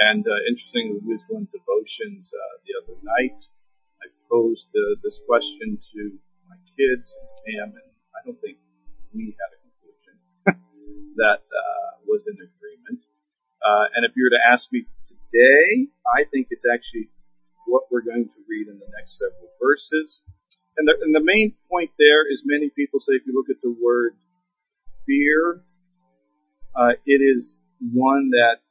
And 0.00 0.22
uh, 0.26 0.40
interestingly, 0.48 1.02
we 1.02 1.18
was 1.18 1.24
doing 1.26 1.46
devotions 1.50 2.30
uh, 2.30 2.54
the 2.66 2.72
other 2.78 2.96
night. 3.02 3.38
I 4.00 4.08
posed 4.30 4.70
uh, 4.72 4.96
this 5.02 5.18
question 5.26 5.76
to 5.76 6.00
my 6.48 6.56
kids 6.78 7.12
and 7.12 7.28
Pam, 7.44 7.68
and 7.76 7.90
I 8.16 8.20
don't 8.24 8.40
think 8.40 8.58
we 9.12 9.34
had 9.36 9.50
a 9.54 9.58
conclusion 9.60 10.14
that 11.20 11.42
uh, 11.44 11.88
was 12.06 12.24
in 12.26 12.38
agreement. 12.38 13.02
Uh, 13.60 13.92
and 13.92 14.08
if 14.08 14.16
you 14.16 14.24
were 14.24 14.32
to 14.32 14.44
ask 14.48 14.72
me 14.72 14.88
today, 15.04 15.92
I 16.08 16.24
think 16.32 16.48
it's 16.48 16.64
actually 16.64 17.12
what 17.66 17.84
we're 17.90 18.04
going 18.04 18.24
to 18.24 18.40
read 18.48 18.68
in 18.68 18.78
the 18.78 18.90
next 18.96 19.18
several 19.18 19.50
verses. 19.60 20.20
And 20.76 20.88
the, 20.88 20.94
and 21.02 21.14
the 21.14 21.24
main 21.24 21.54
point 21.68 21.90
there 21.98 22.24
is 22.30 22.42
many 22.44 22.70
people 22.70 23.00
say 23.00 23.14
if 23.14 23.26
you 23.26 23.34
look 23.34 23.50
at 23.50 23.60
the 23.62 23.74
word 23.74 24.16
fear, 25.06 25.62
uh, 26.74 26.94
it 27.04 27.20
is 27.20 27.56
one 27.92 28.30
that 28.30 28.62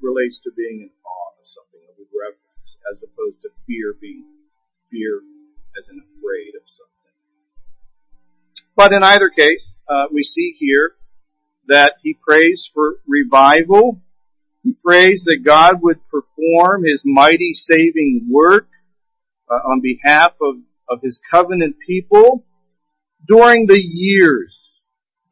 relates 0.00 0.40
to 0.44 0.50
being 0.56 0.82
in 0.82 0.90
awe 1.04 1.32
of 1.40 1.46
something, 1.46 1.80
of 1.88 1.96
reverence, 2.12 2.76
as 2.92 3.02
opposed 3.02 3.42
to 3.42 3.48
fear 3.66 3.96
being 4.00 4.24
fear 4.90 5.20
as 5.78 5.88
in 5.88 5.98
afraid 5.98 6.54
of 6.56 6.64
something. 6.66 6.90
But 8.76 8.92
in 8.92 9.02
either 9.02 9.28
case, 9.28 9.76
uh, 9.88 10.06
we 10.12 10.22
see 10.22 10.56
here 10.58 10.96
that 11.68 11.94
he 12.02 12.14
prays 12.14 12.68
for 12.72 12.96
revival. 13.06 14.00
He 14.62 14.74
prays 14.84 15.24
that 15.26 15.42
God 15.44 15.80
would 15.82 16.00
perform 16.08 16.84
his 16.84 17.02
mighty 17.04 17.52
saving 17.54 18.28
work 18.30 18.68
uh, 19.50 19.54
on 19.54 19.80
behalf 19.80 20.32
of, 20.40 20.56
of 20.88 21.00
his 21.02 21.20
covenant 21.30 21.76
people 21.86 22.44
during 23.26 23.66
the 23.66 23.80
years, 23.80 24.58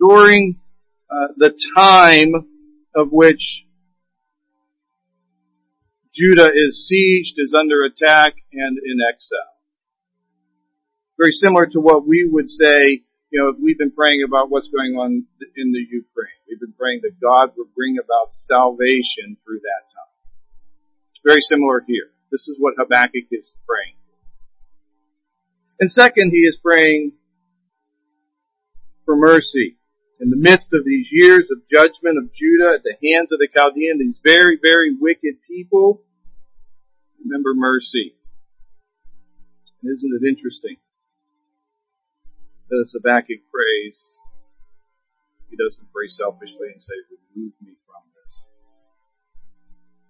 during 0.00 0.58
uh, 1.10 1.28
the 1.36 1.58
time 1.76 2.32
of 2.94 3.08
which 3.10 3.64
Judah 6.14 6.48
is 6.54 6.90
sieged, 6.90 7.34
is 7.36 7.54
under 7.58 7.84
attack, 7.84 8.34
and 8.52 8.78
in 8.78 8.98
exile. 9.08 9.54
Very 11.18 11.32
similar 11.32 11.66
to 11.66 11.80
what 11.80 12.06
we 12.06 12.28
would 12.30 12.48
say 12.48 13.02
you 13.30 13.40
know, 13.40 13.52
we've 13.60 13.78
been 13.78 13.92
praying 13.92 14.24
about 14.26 14.50
what's 14.50 14.68
going 14.68 14.96
on 14.96 15.24
in 15.56 15.72
the 15.72 15.84
Ukraine. 15.84 16.40
We've 16.48 16.60
been 16.60 16.72
praying 16.78 17.00
that 17.02 17.20
God 17.20 17.52
would 17.56 17.74
bring 17.74 17.96
about 18.02 18.32
salvation 18.32 19.36
through 19.44 19.60
that 19.60 19.84
time. 19.92 20.16
It's 21.12 21.20
very 21.24 21.40
similar 21.40 21.84
here. 21.86 22.10
This 22.32 22.48
is 22.48 22.56
what 22.58 22.74
Habakkuk 22.78 23.28
is 23.30 23.54
praying. 23.66 23.96
And 25.80 25.90
second, 25.90 26.30
he 26.32 26.40
is 26.48 26.58
praying 26.62 27.12
for 29.04 29.14
mercy. 29.16 29.76
In 30.20 30.30
the 30.30 30.36
midst 30.36 30.72
of 30.72 30.84
these 30.84 31.06
years 31.12 31.48
of 31.52 31.68
judgment 31.68 32.18
of 32.18 32.32
Judah 32.32 32.74
at 32.74 32.82
the 32.82 32.96
hands 33.06 33.30
of 33.30 33.38
the 33.38 33.48
Chaldean, 33.54 33.98
these 33.98 34.18
very, 34.24 34.58
very 34.60 34.96
wicked 34.98 35.36
people, 35.46 36.02
remember 37.22 37.54
mercy. 37.54 38.16
Isn't 39.84 40.18
it 40.20 40.26
interesting? 40.26 40.76
As 42.68 42.92
Habakkuk 42.92 43.40
prays, 43.48 43.96
he 45.48 45.56
doesn't 45.56 45.88
pray 45.88 46.08
selfishly 46.12 46.68
and 46.68 46.80
say, 46.80 46.96
remove 47.08 47.56
me 47.64 47.72
from 47.88 48.04
this. 48.12 48.32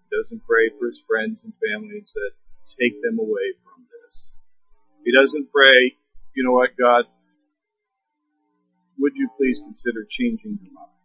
He 0.03 0.11
doesn't 0.11 0.43
pray 0.43 0.75
for 0.75 0.91
his 0.91 0.99
friends 1.07 1.47
and 1.47 1.55
family 1.63 2.03
and 2.03 2.09
say, 2.09 2.35
take 2.75 2.99
them 3.03 3.23
away 3.23 3.55
from 3.63 3.87
this. 3.87 4.35
He 5.07 5.15
doesn't 5.15 5.55
pray, 5.55 5.95
you 6.35 6.43
know 6.43 6.59
what, 6.59 6.75
God, 6.75 7.07
would 8.99 9.15
you 9.15 9.31
please 9.39 9.63
consider 9.63 10.03
changing 10.11 10.59
your 10.59 10.75
mind? 10.75 10.99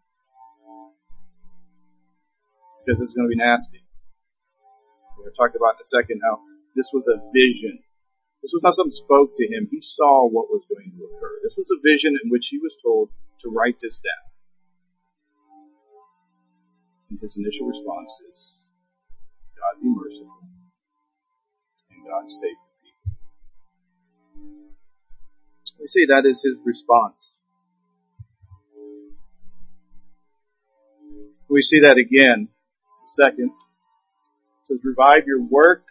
Because 2.82 3.00
it's 3.00 3.14
going 3.14 3.30
to 3.30 3.34
be 3.34 3.38
nasty. 3.38 3.86
We're 5.14 5.30
going 5.30 5.34
to 5.34 5.38
talk 5.38 5.54
about 5.54 5.78
in 5.78 5.86
a 5.86 5.92
second 5.94 6.26
how 6.26 6.42
this 6.76 6.90
was 6.90 7.06
a 7.06 7.22
vision 7.30 7.86
this 8.44 8.52
was 8.52 8.60
not 8.60 8.76
something 8.76 8.92
spoke 8.92 9.40
to 9.40 9.48
him. 9.48 9.72
He 9.72 9.80
saw 9.80 10.28
what 10.28 10.52
was 10.52 10.68
going 10.68 10.92
to 10.92 11.00
occur. 11.08 11.40
This 11.48 11.56
was 11.56 11.72
a 11.72 11.80
vision 11.80 12.20
in 12.20 12.30
which 12.30 12.52
he 12.52 12.60
was 12.60 12.76
told 12.84 13.08
to 13.40 13.48
write 13.48 13.80
this 13.80 14.04
down. 14.04 14.28
And 17.10 17.20
his 17.24 17.40
initial 17.40 17.72
response 17.72 18.12
is, 18.28 18.68
God 19.56 19.80
be 19.80 19.88
merciful 19.88 20.44
and 21.88 22.04
God 22.04 22.28
save 22.28 22.60
the 22.60 22.76
people. 22.84 23.16
We 25.80 25.88
see 25.88 26.04
that 26.12 26.28
is 26.28 26.44
his 26.44 26.60
response. 26.68 27.16
We 31.48 31.64
see 31.64 31.80
that 31.80 31.96
again. 31.96 32.50
Second, 33.16 33.52
it 33.56 34.68
says, 34.68 34.80
revive 34.84 35.28
your 35.28 35.40
work 35.40 35.86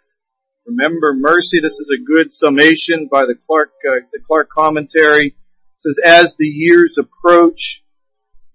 Remember 0.67 1.15
mercy. 1.15 1.61
This 1.61 1.73
is 1.73 1.91
a 1.93 2.05
good 2.05 2.33
summation 2.33 3.09
by 3.11 3.23
the 3.23 3.35
Clark, 3.47 3.73
uh, 3.89 4.07
the 4.13 4.21
Clarke 4.25 4.49
commentary. 4.51 5.29
It 5.29 5.35
says, 5.79 5.97
as 6.05 6.37
the 6.39 6.47
years 6.47 6.97
approach, 6.99 7.83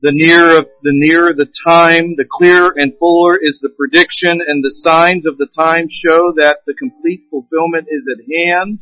the 0.01 0.11
nearer, 0.13 0.63
the 0.83 0.93
nearer 0.93 1.33
the 1.33 1.51
time, 1.67 2.15
the 2.15 2.25
clearer 2.31 2.71
and 2.77 2.93
fuller 2.97 3.37
is 3.41 3.59
the 3.61 3.69
prediction 3.69 4.39
and 4.45 4.63
the 4.63 4.71
signs 4.71 5.25
of 5.25 5.37
the 5.37 5.47
time 5.47 5.87
show 5.89 6.33
that 6.37 6.59
the 6.65 6.75
complete 6.75 7.23
fulfillment 7.29 7.87
is 7.89 8.07
at 8.07 8.23
hand. 8.23 8.79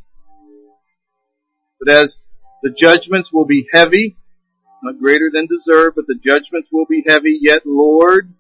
But 1.80 1.94
as 1.94 2.26
The 2.66 2.72
judgments 2.72 3.30
will 3.32 3.46
be 3.46 3.68
heavy, 3.72 4.18
not 4.82 5.00
greater 5.00 5.30
than 5.32 5.46
deserved, 5.46 5.98
but 5.98 6.08
the 6.08 6.16
judgments 6.16 6.70
will 6.72 6.88
be 6.90 7.04
heavy. 7.06 7.38
Yet, 7.40 7.62
Lord, 7.64 8.34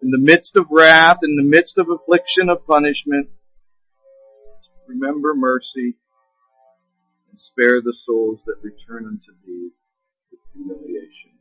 in 0.00 0.10
the 0.10 0.18
midst 0.18 0.56
of 0.56 0.64
wrath, 0.70 1.18
in 1.22 1.36
the 1.36 1.42
midst 1.42 1.76
of 1.76 1.88
affliction 1.90 2.48
of 2.48 2.66
punishment, 2.66 3.28
remember 4.88 5.34
mercy 5.34 5.96
and 7.30 7.38
spare 7.38 7.80
the 7.82 7.94
souls 8.06 8.40
that 8.46 8.56
return 8.62 9.04
unto 9.04 9.32
thee 9.44 9.70
with 10.32 10.40
humiliation. 10.54 11.36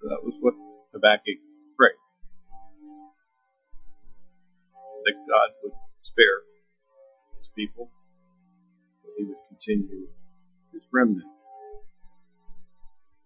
So 0.00 0.08
that 0.08 0.24
was 0.24 0.34
what 0.40 0.54
Habakkuk 0.92 1.40
prayed. 1.76 2.00
That 5.04 5.14
God 5.28 5.48
would 5.62 5.72
spare 6.02 6.40
his 7.38 7.48
people, 7.54 7.90
that 9.04 9.12
he 9.18 9.24
would 9.24 9.36
continue 9.48 10.08
his 10.72 10.82
remnant. 10.92 11.26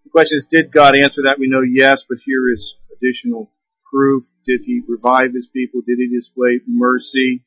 The 0.04 0.10
question 0.10 0.38
is, 0.38 0.46
did 0.50 0.72
God 0.72 0.94
answer 0.98 1.22
that? 1.26 1.38
We 1.38 1.48
know 1.48 1.62
yes, 1.62 2.02
but 2.08 2.18
here 2.24 2.52
is 2.52 2.74
additional 2.96 3.50
proof. 3.90 4.24
Did 4.46 4.62
he 4.64 4.82
revive 4.86 5.34
his 5.34 5.48
people? 5.48 5.80
Did 5.86 5.98
he 5.98 6.08
display 6.08 6.60
mercy? 6.66 7.44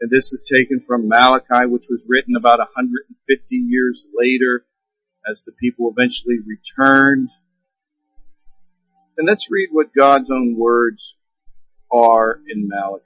And 0.00 0.10
this 0.10 0.32
is 0.32 0.42
taken 0.50 0.82
from 0.86 1.08
Malachi, 1.08 1.66
which 1.66 1.84
was 1.88 2.00
written 2.06 2.34
about 2.36 2.58
150 2.58 3.54
years 3.54 4.06
later 4.14 4.64
as 5.28 5.42
the 5.44 5.52
people 5.52 5.92
eventually 5.94 6.38
returned. 6.44 7.28
And 9.18 9.28
let's 9.28 9.46
read 9.50 9.68
what 9.70 9.94
God's 9.94 10.30
own 10.30 10.56
words 10.56 11.14
are 11.92 12.40
in 12.48 12.66
Malachi. 12.66 13.04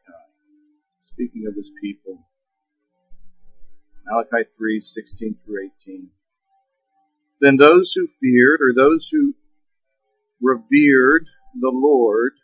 Speaking 1.03 1.47
of 1.49 1.57
his 1.57 1.71
people. 1.83 2.21
Malachi 4.07 4.49
3, 4.57 4.81
16 4.81 5.37
through 5.45 5.71
18. 5.83 6.09
Then 7.41 7.57
those 7.57 7.93
who 7.95 8.09
feared, 8.21 8.61
or 8.61 8.73
those 8.75 9.09
who 9.11 9.35
revered 10.41 11.27
the 11.61 11.73
Lord, 11.73 12.35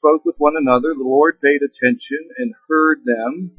spoke 0.00 0.24
with 0.24 0.36
one 0.38 0.54
another. 0.56 0.94
The 0.96 1.04
Lord 1.04 1.40
paid 1.40 1.60
attention 1.60 2.18
and 2.38 2.54
heard 2.68 3.04
them. 3.04 3.52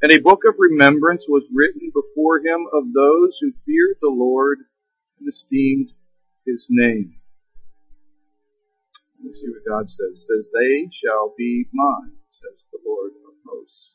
And 0.00 0.12
a 0.12 0.20
book 0.20 0.42
of 0.46 0.54
remembrance 0.58 1.24
was 1.28 1.42
written 1.52 1.90
before 1.90 2.38
him 2.38 2.66
of 2.72 2.94
those 2.94 3.36
who 3.40 3.50
feared 3.66 3.98
the 4.00 4.14
Lord 4.14 4.58
and 5.18 5.28
esteemed 5.28 5.90
his 6.46 6.66
name. 6.70 7.18
Let 9.18 9.32
me 9.32 9.34
see 9.34 9.50
what 9.50 9.66
God 9.66 9.90
says. 9.90 10.14
It 10.14 10.22
says, 10.22 10.48
They 10.54 10.88
shall 11.02 11.34
be 11.36 11.66
mine, 11.72 12.14
says 12.30 12.62
the 12.70 12.78
Lord 12.86 13.10
of 13.26 13.34
hosts. 13.44 13.90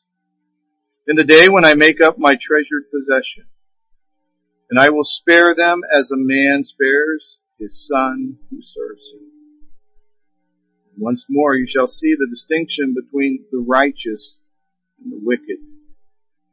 In 1.08 1.16
the 1.16 1.24
day 1.24 1.48
when 1.48 1.64
I 1.64 1.72
make 1.72 2.02
up 2.02 2.18
my 2.18 2.36
treasured 2.38 2.92
possession, 2.92 3.46
and 4.68 4.78
I 4.78 4.90
will 4.90 5.04
spare 5.04 5.54
them 5.56 5.80
as 5.98 6.10
a 6.10 6.16
man 6.16 6.64
spares 6.64 7.38
his 7.58 7.86
son 7.88 8.36
who 8.50 8.60
serves 8.60 9.10
him. 9.14 9.33
Once 10.96 11.24
more 11.28 11.56
you 11.56 11.66
shall 11.66 11.88
see 11.88 12.14
the 12.14 12.28
distinction 12.30 12.94
between 12.94 13.44
the 13.50 13.58
righteous 13.58 14.38
and 15.02 15.12
the 15.12 15.18
wicked, 15.22 15.58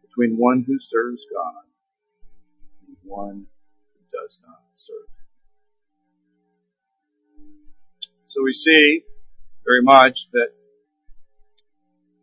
between 0.01 0.37
one 0.37 0.63
who 0.65 0.77
serves 0.79 1.23
God 1.31 1.63
and 2.87 2.97
one 3.03 3.45
who 3.93 4.01
does 4.11 4.39
not 4.45 4.61
serve 4.75 5.07
him. 5.07 5.27
So 8.27 8.43
we 8.43 8.53
see 8.53 9.03
very 9.63 9.83
much 9.83 10.27
that 10.33 10.49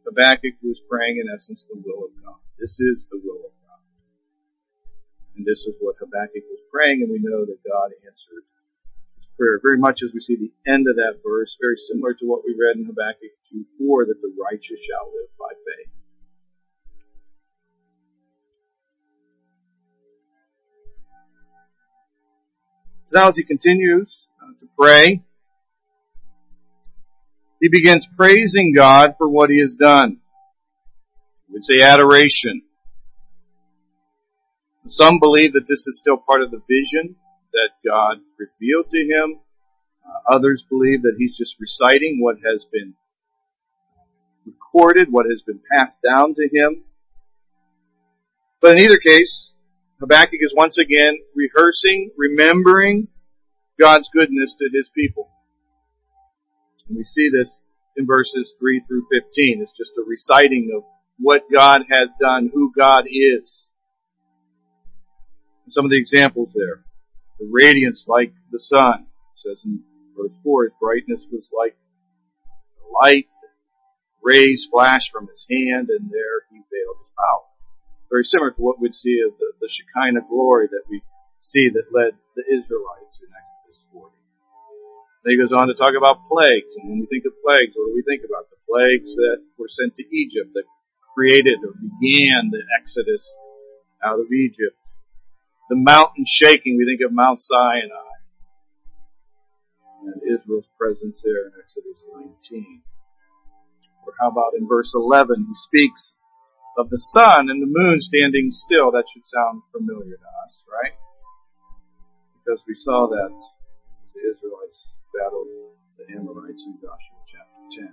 Habakkuk 0.05 0.59
was 0.63 0.81
praying 0.89 1.23
in 1.23 1.29
essence 1.33 1.65
the 1.69 1.77
will 1.79 2.09
of 2.09 2.13
God. 2.25 2.41
This 2.59 2.81
is 2.81 3.07
the 3.11 3.21
will 3.23 3.47
of 3.47 3.55
God. 3.63 3.83
And 5.37 5.47
this 5.47 5.63
is 5.69 5.77
what 5.79 5.97
Habakkuk 6.01 6.43
was 6.51 6.65
praying, 6.73 7.07
and 7.07 7.13
we 7.13 7.21
know 7.23 7.47
that 7.47 7.63
God 7.63 7.93
answered 8.03 8.43
prayer. 9.39 9.61
Very 9.63 9.79
much 9.79 10.01
as 10.03 10.11
we 10.13 10.21
see 10.21 10.37
the 10.37 10.53
end 10.71 10.87
of 10.91 10.97
that 10.97 11.23
verse, 11.25 11.57
very 11.61 11.77
similar 11.77 12.13
to 12.15 12.27
what 12.27 12.43
we 12.45 12.59
read 12.59 12.77
in 12.77 12.85
Habakkuk 12.85 13.31
2.4, 13.55 14.07
that 14.09 14.21
the 14.21 14.35
righteous 14.43 14.83
shall 14.83 15.07
live 15.15 15.31
by 15.39 15.55
faith. 15.55 15.93
So 23.07 23.17
now 23.17 23.29
as 23.31 23.37
he 23.37 23.45
continues 23.45 24.27
uh, 24.43 24.53
to 24.61 24.69
pray, 24.79 25.23
he 27.61 27.69
begins 27.71 28.07
praising 28.17 28.75
God 28.77 29.15
for 29.17 29.29
what 29.29 29.51
he 29.51 29.61
has 29.61 29.75
done. 29.79 30.19
We 31.49 31.55
would 31.55 31.65
say 31.65 31.81
adoration. 31.81 32.63
Some 34.87 35.19
believe 35.19 35.53
that 35.55 35.67
this 35.69 35.87
is 35.87 35.99
still 36.01 36.19
part 36.19 36.43
of 36.43 36.51
the 36.51 36.61
vision 36.69 37.17
that 37.53 37.71
God 37.87 38.19
revealed 38.39 38.91
to 38.91 38.99
him. 38.99 39.41
Uh, 40.05 40.35
others 40.37 40.65
believe 40.69 41.03
that 41.03 41.17
he's 41.19 41.37
just 41.37 41.57
reciting 41.61 42.19
what 42.21 42.37
has 42.37 42.65
been 42.73 42.95
recorded, 44.47 45.09
what 45.11 45.27
has 45.27 45.43
been 45.43 45.61
passed 45.71 45.99
down 46.03 46.35
to 46.35 46.49
him. 46.53 46.85
But 48.61 48.73
in 48.73 48.81
either 48.81 48.99
case, 48.99 49.53
Habakkuk 50.01 50.41
is 50.41 50.55
once 50.57 50.79
again 50.79 51.19
rehearsing, 51.35 52.11
remembering 52.17 53.09
God's 53.79 54.09
goodness 54.13 54.55
to 54.59 54.69
his 54.73 54.91
people. 54.95 55.29
And 56.89 56.97
we 56.97 57.05
see 57.05 57.31
this 57.31 57.61
in 57.97 58.07
verses 58.07 58.55
3 58.59 58.83
through 58.87 59.07
15. 59.11 59.61
It's 59.63 59.73
just 59.77 59.93
a 59.99 60.05
reciting 60.07 60.71
of 60.77 60.85
what 61.19 61.43
God 61.53 61.83
has 61.91 62.09
done, 62.21 62.51
who 62.53 62.73
God 62.77 63.05
is. 63.07 63.65
Some 65.69 65.85
of 65.85 65.91
the 65.91 65.99
examples 65.99 66.49
there. 66.55 66.85
The 67.39 67.49
radiance 67.51 68.05
like 68.09 68.33
the 68.51 68.59
sun, 68.59 69.07
says 69.37 69.63
in 69.65 69.81
verse 70.17 70.35
4, 70.43 70.65
his 70.65 70.73
brightness 70.81 71.27
was 71.31 71.49
like 71.55 71.77
the 72.79 72.89
light, 72.91 73.27
rays 74.23 74.67
flashed 74.71 75.11
from 75.13 75.29
his 75.29 75.47
hand, 75.49 75.89
and 75.91 76.11
there 76.11 76.47
he 76.51 76.59
veiled 76.67 76.99
his 76.99 77.13
power. 77.15 77.47
Very 78.11 78.25
similar 78.25 78.51
to 78.51 78.63
what 78.63 78.81
we'd 78.81 78.95
see 78.95 79.23
of 79.23 79.39
the, 79.39 79.53
the 79.61 79.69
Shekinah 79.69 80.27
glory 80.29 80.67
that 80.67 80.89
we 80.91 81.03
see 81.41 81.69
that 81.71 81.95
led 81.95 82.19
the 82.35 82.45
Israelites 82.49 83.23
in 83.23 83.31
Exodus 83.31 83.87
40. 83.93 84.11
Then 85.23 85.37
he 85.37 85.41
goes 85.41 85.53
on 85.53 85.69
to 85.69 85.77
talk 85.77 85.93
about 85.93 86.25
plagues. 86.31 86.73
And 86.79 86.89
when 86.89 86.99
we 87.03 87.07
think 87.11 87.27
of 87.27 87.37
plagues, 87.45 87.77
what 87.77 87.91
do 87.91 87.95
we 87.95 88.07
think 88.07 88.23
about? 88.25 88.49
The 88.51 88.63
plagues 88.65 89.13
that 89.15 89.45
were 89.59 89.69
sent 89.69 89.95
to 89.99 90.05
Egypt 90.09 90.55
that 90.55 90.67
created 91.15 91.59
or 91.67 91.75
began 91.75 92.49
the 92.55 92.63
Exodus 92.81 93.27
out 94.01 94.23
of 94.23 94.31
Egypt. 94.31 94.78
The 95.69 95.77
mountain 95.77 96.25
shaking, 96.27 96.77
we 96.81 96.89
think 96.89 97.05
of 97.05 97.13
Mount 97.13 97.41
Sinai. 97.41 98.17
And 100.09 100.23
Israel's 100.25 100.69
presence 100.81 101.21
there 101.21 101.45
in 101.45 101.53
Exodus 101.61 102.01
19. 102.17 102.81
Or 104.07 104.13
how 104.21 104.33
about 104.33 104.57
in 104.57 104.67
verse 104.67 104.93
11, 104.95 105.45
he 105.45 105.57
speaks 105.69 106.17
of 106.79 106.89
the 106.89 107.03
sun 107.13 107.53
and 107.53 107.61
the 107.61 107.69
moon 107.69 108.01
standing 108.01 108.49
still. 108.49 108.93
That 108.93 109.05
should 109.13 109.29
sound 109.29 109.61
familiar 109.69 110.17
to 110.17 110.31
us, 110.49 110.55
right? 110.65 110.97
Because 112.41 112.65
we 112.65 112.73
saw 112.81 113.11
that 113.13 113.35
the 114.17 114.23
Israelites 114.25 114.81
battled 115.13 115.53
the 116.01 116.09
Amorites 116.17 116.65
in 116.65 116.81
Joshua 116.81 117.21
chapter 117.29 117.93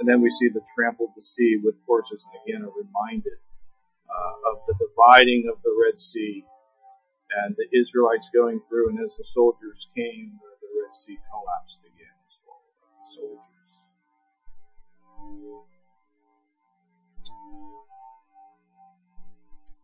And 0.00 0.08
then 0.08 0.24
we 0.24 0.32
see 0.32 0.48
the 0.48 0.64
trampled 0.72 1.12
the 1.12 1.20
sea 1.20 1.60
with 1.60 1.76
horses, 1.84 2.24
and 2.24 2.40
again 2.40 2.64
are 2.64 2.72
reminded 2.72 3.36
uh, 4.10 4.50
of 4.50 4.66
the 4.66 4.74
dividing 4.74 5.46
of 5.46 5.62
the 5.62 5.70
Red 5.70 6.00
Sea 6.00 6.44
and 7.46 7.54
the 7.54 7.68
Israelites 7.70 8.28
going 8.34 8.60
through, 8.68 8.90
and 8.90 8.98
as 8.98 9.14
the 9.16 9.24
soldiers 9.32 9.86
came, 9.94 10.34
the 10.42 10.70
Red 10.82 10.94
Sea 10.94 11.18
collapsed 11.30 11.78
again 11.86 12.16
as 12.26 12.34
well. 12.42 12.62
The 12.66 13.06
soldiers. 13.14 13.70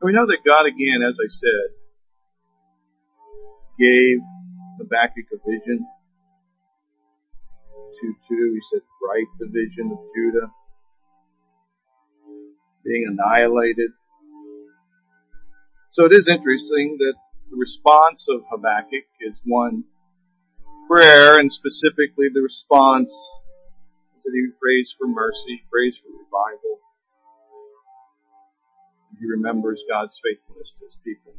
And 0.00 0.06
we 0.10 0.12
know 0.12 0.26
that 0.26 0.42
God 0.42 0.66
again, 0.66 1.06
as 1.06 1.16
I 1.22 1.28
said, 1.30 1.68
gave 3.78 4.18
Habakkuk 4.82 5.30
a 5.32 5.38
vision. 5.46 5.86
2 8.00 8.14
2, 8.28 8.52
he 8.52 8.60
said, 8.70 8.82
write 9.00 9.30
the 9.38 9.46
vision 9.46 9.88
of 9.92 9.98
Judah 10.12 10.50
being 12.84 13.06
annihilated. 13.08 13.90
So 15.96 16.04
it 16.04 16.12
is 16.12 16.28
interesting 16.28 16.98
that 17.00 17.14
the 17.48 17.56
response 17.56 18.28
of 18.28 18.44
Habakkuk 18.52 19.08
is 19.24 19.40
one 19.46 19.84
prayer, 20.88 21.40
and 21.40 21.50
specifically 21.50 22.28
the 22.28 22.42
response 22.44 23.08
that 24.22 24.32
he 24.34 24.52
prays 24.60 24.94
for 25.00 25.08
mercy, 25.08 25.64
prays 25.72 25.96
for 25.96 26.12
revival. 26.12 26.84
He 29.18 29.24
remembers 29.24 29.80
God's 29.88 30.20
faithfulness 30.20 30.68
to 30.78 30.84
his 30.84 30.98
people. 31.00 31.32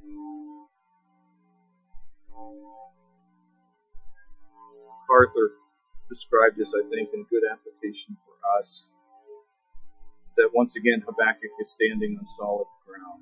MacArthur 5.06 5.54
described 6.10 6.58
this, 6.58 6.74
I 6.74 6.82
think, 6.90 7.14
in 7.14 7.30
good 7.30 7.46
application 7.46 8.18
for 8.26 8.34
us. 8.58 8.86
that 10.38 10.50
once 10.54 10.74
again 10.78 11.02
Habakkuk 11.06 11.54
is 11.62 11.70
standing 11.74 12.18
on 12.18 12.26
solid 12.38 12.68
ground. 12.86 13.22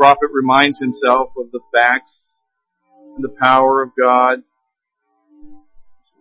The 0.00 0.08
prophet 0.08 0.32
reminds 0.32 0.80
himself 0.80 1.36
of 1.36 1.52
the 1.52 1.60
facts 1.76 2.16
and 2.88 3.20
the 3.20 3.36
power 3.36 3.82
of 3.82 3.92
God. 3.92 4.40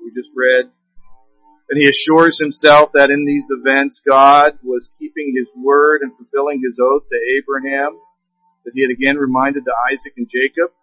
We 0.03 0.11
just 0.11 0.35
read. 0.35 0.67
And 0.67 1.79
he 1.79 1.87
assures 1.87 2.35
himself 2.43 2.91
that 2.91 3.07
in 3.07 3.23
these 3.23 3.47
events 3.47 4.01
God 4.03 4.59
was 4.67 4.89
keeping 4.99 5.31
his 5.31 5.47
word 5.55 6.01
and 6.01 6.11
fulfilling 6.11 6.59
his 6.59 6.75
oath 6.75 7.07
to 7.07 7.19
Abraham 7.39 7.95
that 8.65 8.75
he 8.75 8.81
had 8.83 8.91
again 8.91 9.15
reminded 9.15 9.63
to 9.63 9.71
Isaac 9.95 10.11
and 10.17 10.27
Jacob. 10.27 10.75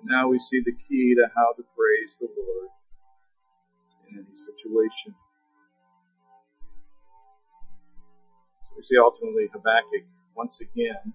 And 0.00 0.08
now 0.08 0.32
we 0.32 0.40
see 0.40 0.64
the 0.64 0.72
key 0.72 1.12
to 1.12 1.28
how 1.36 1.52
to 1.60 1.62
praise 1.76 2.16
the 2.24 2.32
Lord 2.32 2.72
in 4.08 4.16
any 4.16 4.36
situation. 4.48 5.12
So 8.64 8.80
we 8.80 8.82
see 8.88 8.96
ultimately 8.96 9.52
Habakkuk 9.52 10.08
once 10.32 10.56
again 10.64 11.12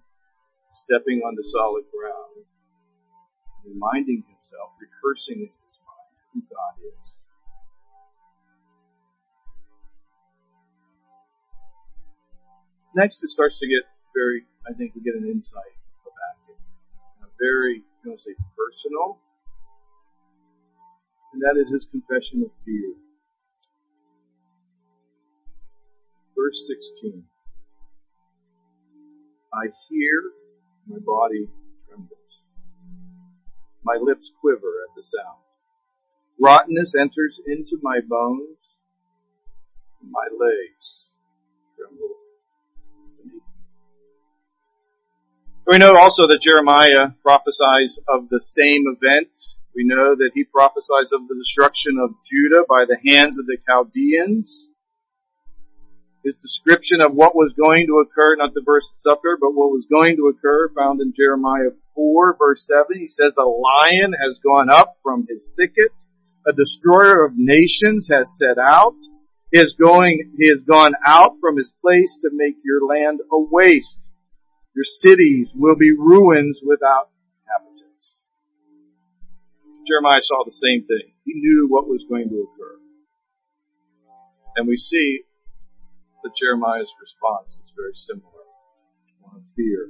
stepping 0.86 1.20
onto 1.22 1.44
solid 1.44 1.86
ground, 1.92 2.46
reminding 3.66 4.24
himself, 4.28 4.72
rehearsing 4.80 5.44
in 5.44 5.52
his 5.52 5.78
mind 5.84 6.14
who 6.34 6.40
God 6.48 6.76
is. 6.80 7.06
Next, 12.96 13.24
it 13.24 13.30
starts 13.30 13.60
to 13.60 13.68
get 13.68 13.86
very, 14.16 14.44
I 14.68 14.74
think 14.74 14.96
we 14.96 15.02
get 15.02 15.16
an 15.16 15.30
insight 15.30 15.76
of 16.04 16.10
Habakkuk. 16.10 16.60
A 17.24 17.30
very, 17.38 17.84
you 17.86 18.06
know, 18.10 18.18
say 18.18 18.34
personal, 18.58 19.20
and 21.34 21.42
that 21.44 21.60
is 21.62 21.72
his 21.72 21.86
confession 21.92 22.42
of 22.42 22.52
fear. 22.66 22.96
Verse 26.36 26.58
16. 26.68 27.24
I 29.54 29.66
hear, 29.90 30.39
my 30.90 30.98
body 31.06 31.48
trembles. 31.86 32.18
My 33.84 33.98
lips 34.02 34.32
quiver 34.42 34.74
at 34.90 34.96
the 34.96 35.04
sound. 35.04 35.40
Rottenness 36.42 36.94
enters 37.00 37.40
into 37.46 37.78
my 37.82 38.00
bones. 38.08 38.58
My 40.02 40.28
legs 40.32 41.06
tremble 41.78 42.16
We 45.68 45.78
know 45.78 45.96
also 45.96 46.26
that 46.26 46.42
Jeremiah 46.42 47.14
prophesies 47.22 48.00
of 48.08 48.30
the 48.30 48.42
same 48.42 48.86
event. 48.88 49.30
We 49.76 49.84
know 49.86 50.16
that 50.16 50.32
he 50.34 50.44
prophesies 50.44 51.12
of 51.14 51.28
the 51.28 51.36
destruction 51.36 52.00
of 52.02 52.16
Judah 52.26 52.64
by 52.68 52.86
the 52.88 52.98
hands 53.06 53.38
of 53.38 53.46
the 53.46 53.58
Chaldeans. 53.68 54.66
His 56.24 56.36
description 56.38 57.00
of 57.00 57.14
what 57.14 57.36
was 57.36 57.54
going 57.56 57.88
to 57.88 58.04
occur, 58.04 58.36
not 58.36 58.54
the 58.54 58.64
verse 58.66 58.92
supper, 58.98 59.38
but 59.40 59.56
what 59.56 59.72
was 59.72 59.86
going 59.90 60.18
to 60.18 60.28
occur, 60.28 60.70
found 60.76 61.00
in 61.00 61.14
Jeremiah 61.16 61.72
4 61.96 62.36
verse 62.38 62.68
7. 62.68 63.00
He 63.00 63.08
says, 63.08 63.32
a 63.38 63.48
lion 63.48 64.12
has 64.12 64.38
gone 64.44 64.70
up 64.70 64.98
from 65.02 65.26
his 65.30 65.50
thicket. 65.56 65.92
A 66.46 66.52
destroyer 66.52 67.24
of 67.24 67.34
nations 67.36 68.10
has 68.12 68.38
set 68.38 68.58
out. 68.60 68.96
He 69.52 69.60
is 69.60 69.76
going, 69.80 70.36
he 70.38 70.50
has 70.50 70.62
gone 70.68 70.94
out 71.06 71.40
from 71.40 71.58
his 71.58 71.72
place 71.82 72.16
to 72.22 72.30
make 72.34 72.56
your 72.64 72.86
land 72.86 73.20
a 73.32 73.40
waste. 73.40 73.98
Your 74.76 74.86
cities 74.86 75.52
will 75.56 75.76
be 75.76 75.92
ruins 75.92 76.60
without 76.64 77.10
inhabitants. 77.42 78.20
Jeremiah 79.88 80.22
saw 80.22 80.44
the 80.44 80.52
same 80.52 80.86
thing. 80.86 81.14
He 81.26 81.34
knew 81.34 81.68
what 81.70 81.88
was 81.88 82.06
going 82.10 82.30
to 82.30 82.48
occur. 82.48 82.76
And 84.56 84.68
we 84.68 84.78
see 84.78 85.24
that 86.24 86.36
Jeremiah's 86.36 86.92
response 87.02 87.58
is 87.62 87.74
very 87.76 87.96
similar. 87.96 88.44
One 89.22 89.38
of 89.38 89.44
fear. 89.56 89.90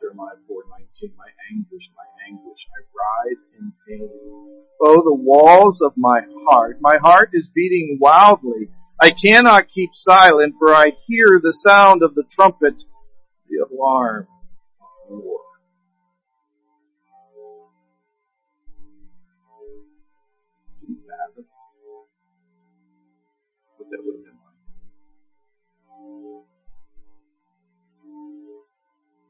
Jeremiah 0.00 0.40
4:19, 0.48 1.12
my 1.16 1.28
anguish, 1.52 1.90
my 1.96 2.08
anguish, 2.26 2.60
I 2.72 2.80
writhe 2.94 3.44
in 3.58 3.72
pain. 3.86 4.64
Oh, 4.80 5.02
the 5.04 5.14
walls 5.14 5.80
of 5.82 5.92
my 5.96 6.20
heart. 6.48 6.78
My 6.80 6.96
heart 6.96 7.30
is 7.34 7.50
beating 7.54 7.98
wildly. 8.00 8.70
I 9.00 9.10
cannot 9.10 9.68
keep 9.68 9.90
silent, 9.92 10.54
for 10.58 10.74
I 10.74 10.92
hear 11.06 11.40
the 11.42 11.52
sound 11.52 12.02
of 12.02 12.14
the 12.14 12.24
trumpet 12.30 12.82
the 13.48 13.66
alarm 13.66 14.26
of 14.80 15.18
war. 15.18 15.40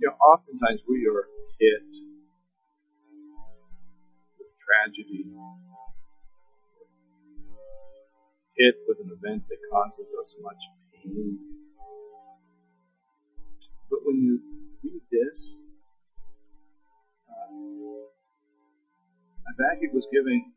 You 0.01 0.09
know, 0.09 0.17
oftentimes 0.17 0.81
we 0.89 1.07
are 1.13 1.29
hit 1.61 1.85
with 4.41 4.49
tragedy, 4.65 5.29
hit 8.57 8.75
with 8.89 8.99
an 9.05 9.13
event 9.13 9.45
that 9.49 9.61
causes 9.71 10.09
us 10.19 10.37
much 10.41 10.63
pain 11.05 11.51
but 13.91 14.07
when 14.07 14.23
you 14.23 14.39
read 14.87 15.03
this, 15.11 15.59
uh, 17.27 17.51
Habakkuk 19.51 19.91
was 19.93 20.07
given 20.15 20.55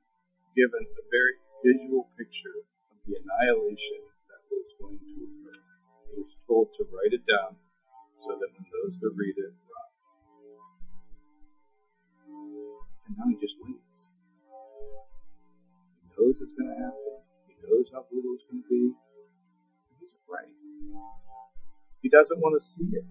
given 0.54 0.86
a 0.86 1.04
very 1.10 1.36
visual 1.66 2.06
picture 2.14 2.62
of 2.94 2.98
the 3.10 3.18
annihilation 3.18 4.06
that 4.30 4.46
was 4.54 4.70
going 4.78 5.02
to 5.02 5.18
occur. 5.26 5.60
He 6.14 6.22
was 6.22 6.30
told 6.46 6.70
to 6.78 6.86
write 6.94 7.18
it 7.18 7.26
down 7.26 7.58
so 8.24 8.40
that 8.40 8.48
when 8.56 8.64
those 8.72 8.96
that 9.04 9.12
read 9.20 9.36
it. 9.36 9.52
And 13.08 13.18
now 13.20 13.28
he 13.28 13.36
just 13.36 13.60
waits. 13.60 14.16
He 16.00 16.08
knows 16.16 16.40
it's 16.40 16.56
going 16.56 16.72
to 16.72 16.80
happen. 16.80 17.20
He 17.52 17.56
knows 17.68 17.92
how 17.92 18.08
brutal 18.08 18.40
it's 18.40 18.48
going 18.48 18.64
to 18.64 18.70
be. 18.72 18.96
He's 20.00 20.16
afraid. 20.24 20.56
He 22.00 22.08
doesn't 22.08 22.40
want 22.40 22.56
to 22.56 22.64
see 22.64 22.96
it. 22.96 23.04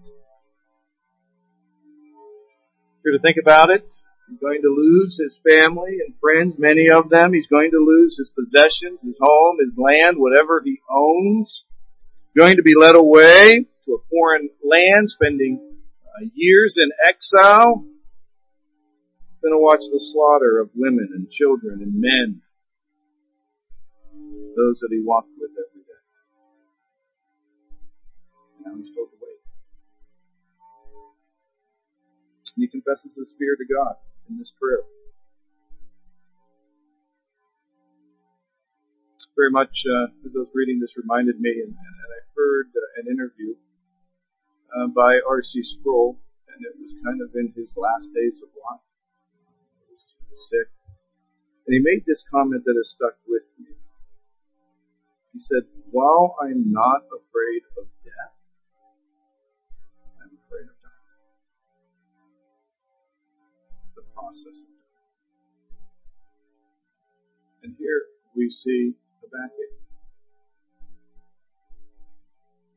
Here 3.03 3.13
to 3.13 3.19
think 3.21 3.37
about 3.37 3.69
it, 3.69 3.85
he's 4.29 4.39
going 4.39 4.61
to 4.63 4.69
lose 4.69 5.19
his 5.21 5.37
family 5.45 5.99
and 6.01 6.15
friends, 6.17 6.55
many 6.57 6.87
of 6.89 7.09
them. 7.09 7.33
He's 7.33 7.47
going 7.47 7.69
to 7.71 7.83
lose 7.83 8.17
his 8.17 8.31
possessions, 8.33 9.01
his 9.03 9.17
home, 9.21 9.57
his 9.59 9.77
land, 9.77 10.17
whatever 10.17 10.61
he 10.63 10.79
owns. 10.89 11.63
He's 12.33 12.41
Going 12.41 12.55
to 12.55 12.63
be 12.63 12.73
led 12.79 12.95
away 12.95 13.67
to 13.85 13.93
a 13.93 14.01
foreign 14.09 14.49
land, 14.63 15.09
spending 15.09 15.59
uh, 16.05 16.25
years 16.33 16.75
in 16.77 16.91
exile. 17.07 17.85
Going 19.41 19.53
to 19.53 19.59
watch 19.59 19.83
the 19.91 19.99
slaughter 20.13 20.59
of 20.59 20.69
women 20.73 21.09
and 21.13 21.29
children 21.29 21.81
and 21.81 21.99
men, 21.99 22.41
those 24.55 24.79
that 24.79 24.87
he 24.89 25.03
walked 25.03 25.35
with 25.37 25.51
every 25.51 25.73
now 28.63 28.71
he's 28.79 28.95
told 28.95 29.11
to 29.11 29.19
wait. 29.19 29.43
And 32.55 32.63
he 32.63 32.67
confesses 32.71 33.11
his 33.11 33.29
fear 33.35 33.59
to 33.59 33.65
God 33.67 33.99
in 34.29 34.39
this 34.39 34.51
prayer. 34.55 34.87
Very 39.35 39.49
much, 39.49 39.83
uh, 39.89 40.13
as 40.23 40.31
I 40.31 40.45
was 40.45 40.53
reading 40.53 40.79
this, 40.79 40.93
reminded 40.95 41.41
me, 41.41 41.49
and, 41.57 41.73
and 41.73 42.09
I 42.13 42.19
heard 42.37 42.69
uh, 42.69 43.01
an 43.01 43.09
interview 43.09 43.57
uh, 44.73 44.87
by 44.87 45.21
R.C. 45.29 45.61
Sproul, 45.63 46.17
and 46.49 46.65
it 46.65 46.73
was 46.81 46.91
kind 47.05 47.21
of 47.21 47.29
in 47.35 47.53
his 47.55 47.73
last 47.77 48.09
days 48.13 48.41
of 48.41 48.49
life. 48.57 48.81
He 49.85 49.93
was 50.33 50.49
sick. 50.49 50.67
And 51.65 51.73
he 51.73 51.79
made 51.79 52.03
this 52.05 52.23
comment 52.29 52.63
that 52.65 52.75
has 52.75 52.91
stuck 52.91 53.15
with 53.27 53.43
me. 53.59 53.71
He 55.33 55.39
said, 55.39 55.63
While 55.91 56.35
I'm 56.41 56.71
not 56.71 57.05
afraid 57.07 57.63
of 57.77 57.85
death, 58.03 58.35
I'm 60.21 60.33
afraid 60.41 60.67
of 60.67 60.77
dying. 60.81 61.21
The 63.95 64.03
process. 64.13 64.57
Of. 64.57 64.73
And 67.63 67.75
here 67.79 68.03
we 68.35 68.49
see 68.49 68.93
Habakkuk. 69.21 69.71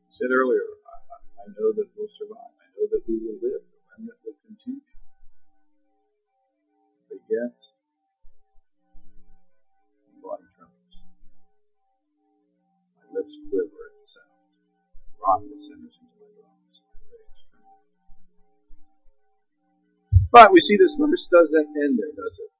He 0.07 0.13
said 0.15 0.31
earlier, 0.31 0.76
I, 1.47 1.55
know 1.55 1.71
that 1.71 1.87
we'll 1.95 2.11
survive. 2.19 2.51
I 2.59 2.67
know 2.75 2.91
that 2.91 3.07
we 3.07 3.15
will 3.23 3.39
live. 3.39 3.63
The 3.63 3.79
remnant 3.95 4.19
will 4.27 4.35
continue. 4.43 4.83
But 7.07 7.23
yet, 7.31 7.55
my 10.11 10.19
body 10.19 10.43
trembles. 10.59 10.95
My 12.99 13.07
lips 13.15 13.31
quiver 13.47 13.79
at 13.79 13.95
the 13.95 14.07
sound. 14.11 14.35
Rottenness 15.23 15.71
enters 15.71 15.95
into 16.03 16.17
But 20.31 20.51
we 20.51 20.59
see 20.59 20.75
this 20.75 20.95
verse 20.99 21.29
doesn't 21.31 21.71
end 21.79 21.95
there, 21.95 22.11
does 22.11 22.35
it? 22.43 22.51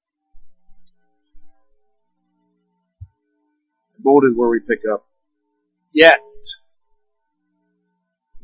Bolded 3.99 4.37
where 4.37 4.47
we 4.47 4.61
pick 4.61 4.87
up. 4.89 5.05
Yet, 5.91 6.21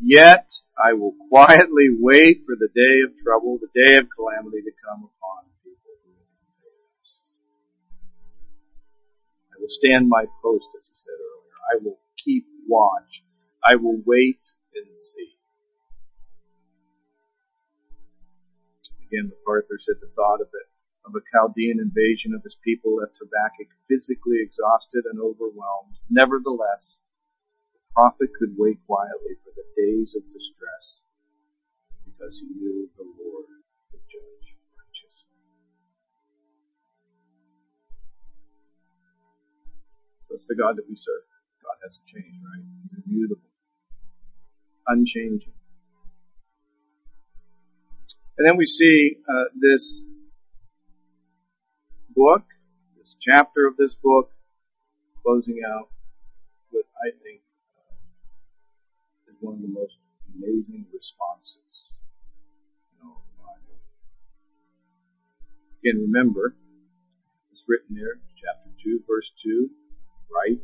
Yet 0.03 0.51
I 0.75 0.91
will 0.93 1.15
quietly 1.29 1.87
wait 1.97 2.43
for 2.45 2.59
the 2.59 2.67
day 2.75 3.07
of 3.07 3.15
trouble, 3.23 3.57
the 3.57 3.71
day 3.71 3.95
of 3.95 4.11
calamity 4.11 4.59
to 4.59 4.71
come 4.83 5.07
upon 5.07 5.47
people 5.63 5.95
who 6.03 6.11
I 9.47 9.55
will 9.61 9.71
stand 9.71 10.09
my 10.09 10.25
post, 10.43 10.67
as 10.77 10.91
he 10.91 10.95
said 10.99 11.15
earlier. 11.15 11.55
I 11.71 11.75
will 11.83 11.99
keep 12.19 12.43
watch. 12.67 13.23
I 13.63 13.75
will 13.75 14.01
wait 14.05 14.43
and 14.75 14.91
see. 14.99 15.39
Again, 19.07 19.31
MacArthur 19.31 19.79
said 19.79 20.01
the 20.01 20.11
thought 20.19 20.41
of 20.41 20.51
it 20.51 20.67
of 21.05 21.15
a 21.15 21.23
Chaldean 21.31 21.79
invasion 21.79 22.33
of 22.33 22.43
his 22.43 22.57
people 22.63 22.95
left 22.97 23.19
Habakkuk 23.19 23.71
physically 23.87 24.39
exhausted 24.39 25.03
and 25.07 25.19
overwhelmed. 25.19 25.95
Nevertheless, 26.09 26.99
the 27.02 27.02
prophet 27.93 28.29
could 28.39 28.57
wait 28.57 28.81
quietly 28.87 29.37
for 29.45 29.53
the 29.55 29.65
days 29.77 30.17
of 30.17 30.23
distress 30.33 31.05
because 32.05 32.41
he 32.41 32.49
knew 32.57 32.89
the 32.97 33.05
Lord 33.05 33.45
would 33.93 34.01
judge 34.09 34.47
righteously. 34.73 35.37
That's 40.29 40.45
the 40.49 40.55
God 40.55 40.77
that 40.77 40.89
we 40.89 40.95
serve. 40.97 41.25
God 41.61 41.77
hasn't 41.85 42.05
changed, 42.09 42.41
right? 42.41 42.65
He's 42.65 43.05
immutable, 43.05 43.53
unchanging. 44.87 45.53
And 48.37 48.47
then 48.47 48.57
we 48.57 48.65
see 48.65 49.17
uh, 49.29 49.53
this 49.53 50.05
book, 52.15 52.41
this 52.97 53.15
chapter 53.21 53.67
of 53.67 53.77
this 53.77 53.93
book, 54.01 54.31
closing 55.23 55.61
out 55.63 55.89
with, 56.73 56.85
I 56.97 57.13
think, 57.23 57.42
one 59.43 59.59
of 59.59 59.61
the 59.61 59.67
most 59.67 59.99
amazing 60.31 60.87
responses 60.95 61.91
in 62.95 63.03
all 63.03 63.27
the 63.27 63.35
Bible. 63.43 63.75
Again, 65.83 65.99
remember, 65.99 66.55
it's 67.51 67.63
written 67.67 67.99
there, 67.99 68.23
chapter 68.39 68.71
2, 68.81 69.03
verse 69.03 69.29
2, 69.43 69.67
write 70.31 70.63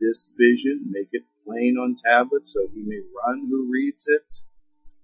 this 0.00 0.28
vision, 0.40 0.88
make 0.88 1.12
it 1.12 1.28
plain 1.44 1.76
on 1.76 2.00
tablets 2.00 2.56
so 2.56 2.64
he 2.72 2.80
may 2.80 3.04
run 3.12 3.44
who 3.44 3.68
reads 3.70 4.08
it. 4.08 4.24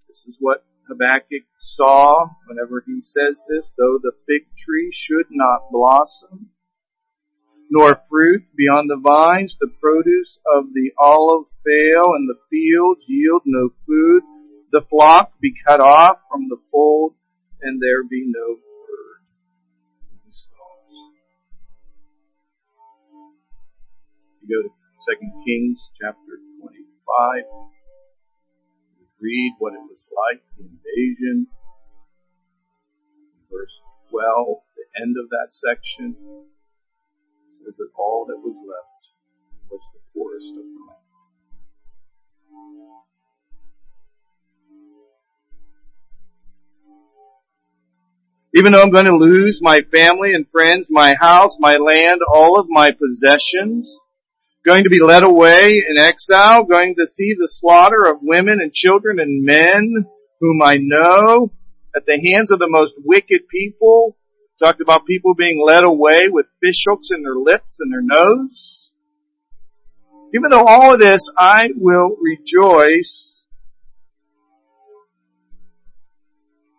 This 0.08 0.24
is 0.24 0.36
what 0.40 0.64
Habakkuk 0.88 1.44
saw 1.60 2.24
whenever 2.48 2.82
he 2.86 3.00
says 3.04 3.36
this, 3.52 3.72
though 3.76 4.00
the 4.00 4.16
fig 4.24 4.48
tree 4.56 4.90
should 4.94 5.28
not 5.30 5.68
blossom, 5.70 6.53
nor 7.74 8.00
fruit 8.08 8.44
beyond 8.56 8.88
the 8.88 9.02
vines, 9.02 9.56
the 9.60 9.66
produce 9.80 10.38
of 10.54 10.72
the 10.74 10.92
olive 10.96 11.46
fail, 11.66 12.14
and 12.14 12.30
the 12.30 12.38
fields 12.48 13.00
yield 13.08 13.42
no 13.44 13.70
food, 13.84 14.22
the 14.70 14.82
flock 14.88 15.32
be 15.40 15.52
cut 15.66 15.80
off 15.80 16.18
from 16.30 16.48
the 16.48 16.56
fold, 16.70 17.14
and 17.62 17.82
there 17.82 18.04
be 18.04 18.22
no 18.26 18.54
bird 18.54 19.26
the. 20.24 20.46
You 24.46 24.62
go 24.62 24.62
to 24.62 24.70
2 25.18 25.42
Kings 25.44 25.80
chapter 26.00 26.38
25 26.62 27.42
read 29.18 29.54
what 29.58 29.72
it 29.72 29.82
was 29.90 30.06
like, 30.14 30.42
the 30.56 30.62
invasion. 30.62 31.48
Verse 33.50 33.72
12, 34.10 34.58
the 34.76 35.02
end 35.02 35.16
of 35.18 35.28
that 35.30 35.48
section, 35.50 36.14
says 37.64 37.74
that 37.78 37.88
all 37.96 38.26
that 38.28 38.36
was 38.36 38.56
left 38.68 39.08
was 39.70 39.80
the 39.92 40.00
poorest 40.12 40.50
of 40.50 40.64
the 40.64 40.80
land. 40.86 41.00
Even 48.56 48.72
though 48.72 48.82
I'm 48.82 48.92
going 48.92 49.06
to 49.06 49.16
lose 49.16 49.58
my 49.60 49.80
family 49.90 50.32
and 50.32 50.46
friends, 50.52 50.86
my 50.88 51.16
house, 51.18 51.56
my 51.58 51.76
land, 51.76 52.20
all 52.32 52.60
of 52.60 52.66
my 52.68 52.90
possessions, 52.92 53.98
going 54.64 54.84
to 54.84 54.90
be 54.90 55.02
led 55.02 55.24
away 55.24 55.82
in 55.88 55.98
exile, 55.98 56.64
going 56.64 56.94
to 56.96 57.06
see 57.08 57.34
the 57.36 57.48
slaughter 57.50 58.04
of 58.04 58.18
women 58.22 58.60
and 58.60 58.72
children 58.72 59.18
and 59.18 59.44
men 59.44 60.06
whom 60.40 60.62
I 60.62 60.76
know 60.78 61.50
at 61.96 62.06
the 62.06 62.32
hands 62.32 62.52
of 62.52 62.58
the 62.58 62.68
most 62.68 62.92
wicked 63.04 63.48
people. 63.50 64.16
Talked 64.62 64.80
about 64.80 65.06
people 65.06 65.34
being 65.34 65.62
led 65.64 65.84
away 65.84 66.28
with 66.28 66.46
fish 66.60 66.84
hooks 66.88 67.10
in 67.14 67.22
their 67.22 67.34
lips 67.34 67.78
and 67.80 67.92
their 67.92 68.02
nose. 68.02 68.90
Even 70.34 70.50
though 70.50 70.64
all 70.64 70.94
of 70.94 71.00
this, 71.00 71.30
I 71.36 71.62
will 71.76 72.16
rejoice 72.20 73.42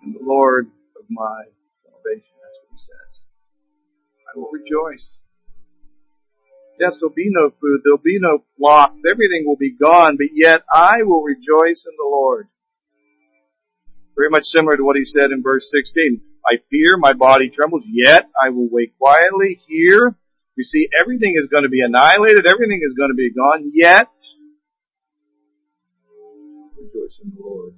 in 0.03 0.13
the 0.13 0.19
Lord 0.21 0.67
of 0.97 1.05
my 1.09 1.43
salvation. 1.83 2.31
That's 2.41 2.59
what 2.61 2.71
he 2.71 2.79
says. 2.79 3.25
I 4.27 4.39
will 4.39 4.51
rejoice. 4.51 5.17
Yes, 6.79 6.97
there'll 6.99 7.15
be 7.15 7.29
no 7.29 7.51
food, 7.61 7.81
there'll 7.83 7.97
be 7.97 8.19
no 8.19 8.43
flocks, 8.57 8.99
everything 9.09 9.45
will 9.45 9.55
be 9.55 9.71
gone, 9.71 10.17
but 10.17 10.27
yet 10.33 10.61
I 10.71 11.03
will 11.03 11.23
rejoice 11.23 11.85
in 11.88 11.95
the 11.97 12.03
Lord. 12.03 12.47
Very 14.17 14.29
much 14.29 14.43
similar 14.43 14.75
to 14.75 14.83
what 14.83 14.97
he 14.97 15.05
said 15.05 15.31
in 15.31 15.41
verse 15.41 15.71
16. 15.71 16.21
I 16.47 16.58
fear, 16.69 16.97
my 16.97 17.13
body 17.13 17.49
trembles, 17.49 17.84
yet 17.88 18.29
I 18.41 18.49
will 18.49 18.69
wait 18.69 18.97
quietly 18.97 19.60
here. 19.67 20.15
You 20.55 20.63
see, 20.63 20.88
everything 20.99 21.36
is 21.41 21.49
going 21.49 21.63
to 21.63 21.69
be 21.69 21.81
annihilated, 21.81 22.45
everything 22.47 22.81
is 22.84 22.93
going 22.97 23.10
to 23.10 23.15
be 23.15 23.31
gone, 23.31 23.71
yet 23.73 24.10
rejoice 26.77 27.19
in 27.23 27.34
the 27.36 27.41
Lord. 27.43 27.73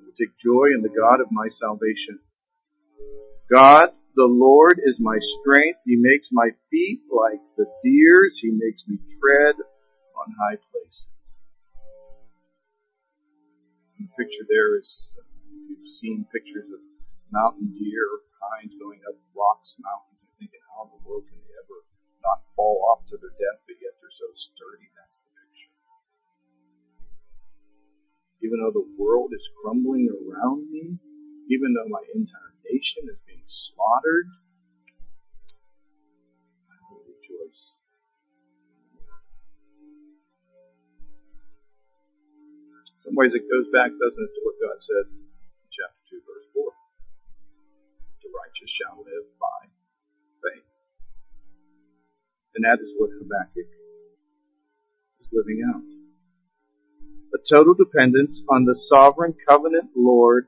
I 0.00 0.10
take 0.18 0.36
joy 0.38 0.74
in 0.74 0.82
the 0.82 0.88
God 0.88 1.20
of 1.20 1.28
my 1.30 1.48
salvation. 1.48 2.18
God 3.50 3.90
the 4.14 4.28
Lord 4.28 4.78
is 4.84 4.98
my 5.00 5.16
strength. 5.20 5.80
He 5.86 5.96
makes 5.96 6.28
my 6.32 6.50
feet 6.70 7.00
like 7.08 7.40
the 7.56 7.64
deer's. 7.82 8.38
He 8.42 8.50
makes 8.52 8.84
me 8.86 8.98
tread 9.08 9.56
on 9.56 10.34
high 10.38 10.60
places. 10.70 11.06
The 13.98 14.08
picture 14.18 14.44
there 14.48 14.78
is, 14.78 15.02
uh, 15.16 15.31
you've 15.68 15.88
seen 15.88 16.26
pictures 16.32 16.68
of 16.72 16.80
mountain 17.32 17.72
deer 17.78 18.04
or 18.04 18.20
hinds 18.52 18.76
going 18.76 19.00
up 19.08 19.16
rocks 19.32 19.78
mountains. 19.80 20.20
You're 20.20 20.36
thinking, 20.36 20.62
how 20.68 20.86
in 20.86 20.90
the 20.92 21.02
world 21.06 21.24
can 21.26 21.40
they 21.40 21.54
ever 21.56 21.78
not 22.20 22.44
fall 22.54 22.84
off 22.92 23.08
to 23.08 23.16
their 23.16 23.32
death, 23.40 23.64
but 23.64 23.80
yet 23.80 23.96
they're 23.98 24.12
so 24.12 24.28
sturdy? 24.36 24.92
That's 24.92 25.24
the 25.24 25.32
picture. 25.32 25.74
Even 28.44 28.60
though 28.60 28.74
the 28.74 28.88
world 29.00 29.32
is 29.32 29.48
crumbling 29.62 30.12
around 30.12 30.68
me, 30.68 30.98
even 31.48 31.72
though 31.72 31.88
my 31.88 32.04
entire 32.14 32.54
nation 32.68 33.08
is 33.08 33.18
being 33.26 33.46
slaughtered, 33.46 34.28
I 36.68 36.76
will 36.90 37.02
rejoice. 37.06 37.62
In 42.76 42.98
some 43.00 43.16
ways 43.16 43.34
it 43.34 43.48
goes 43.50 43.66
back, 43.72 43.90
doesn't 43.94 44.22
it, 44.22 44.32
to 44.36 44.40
what 44.44 44.60
God 44.60 44.78
said 44.82 45.21
2, 46.12 46.20
verse 46.28 46.44
4. 46.52 46.68
The 48.20 48.28
righteous 48.36 48.68
shall 48.68 49.00
live 49.00 49.26
by 49.40 49.60
faith. 50.44 50.68
And 52.54 52.68
that 52.68 52.84
is 52.84 52.92
what 53.00 53.08
Habakkuk 53.16 53.70
is 55.24 55.28
living 55.32 55.64
out. 55.64 55.80
A 57.32 57.40
total 57.48 57.72
dependence 57.72 58.42
on 58.50 58.66
the 58.66 58.76
sovereign 58.76 59.32
covenant 59.48 59.88
Lord 59.96 60.44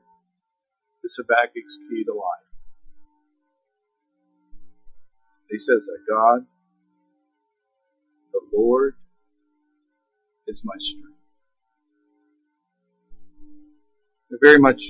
is 1.03 1.17
Habakkuk's 1.17 1.79
key 1.89 2.03
to 2.05 2.13
life. 2.13 2.45
He 5.49 5.57
says 5.57 5.81
that 5.89 6.05
God, 6.07 6.45
the 8.33 8.41
Lord, 8.53 8.93
is 10.47 10.61
my 10.63 10.75
strength. 10.77 11.15
Very 14.41 14.59
much 14.59 14.81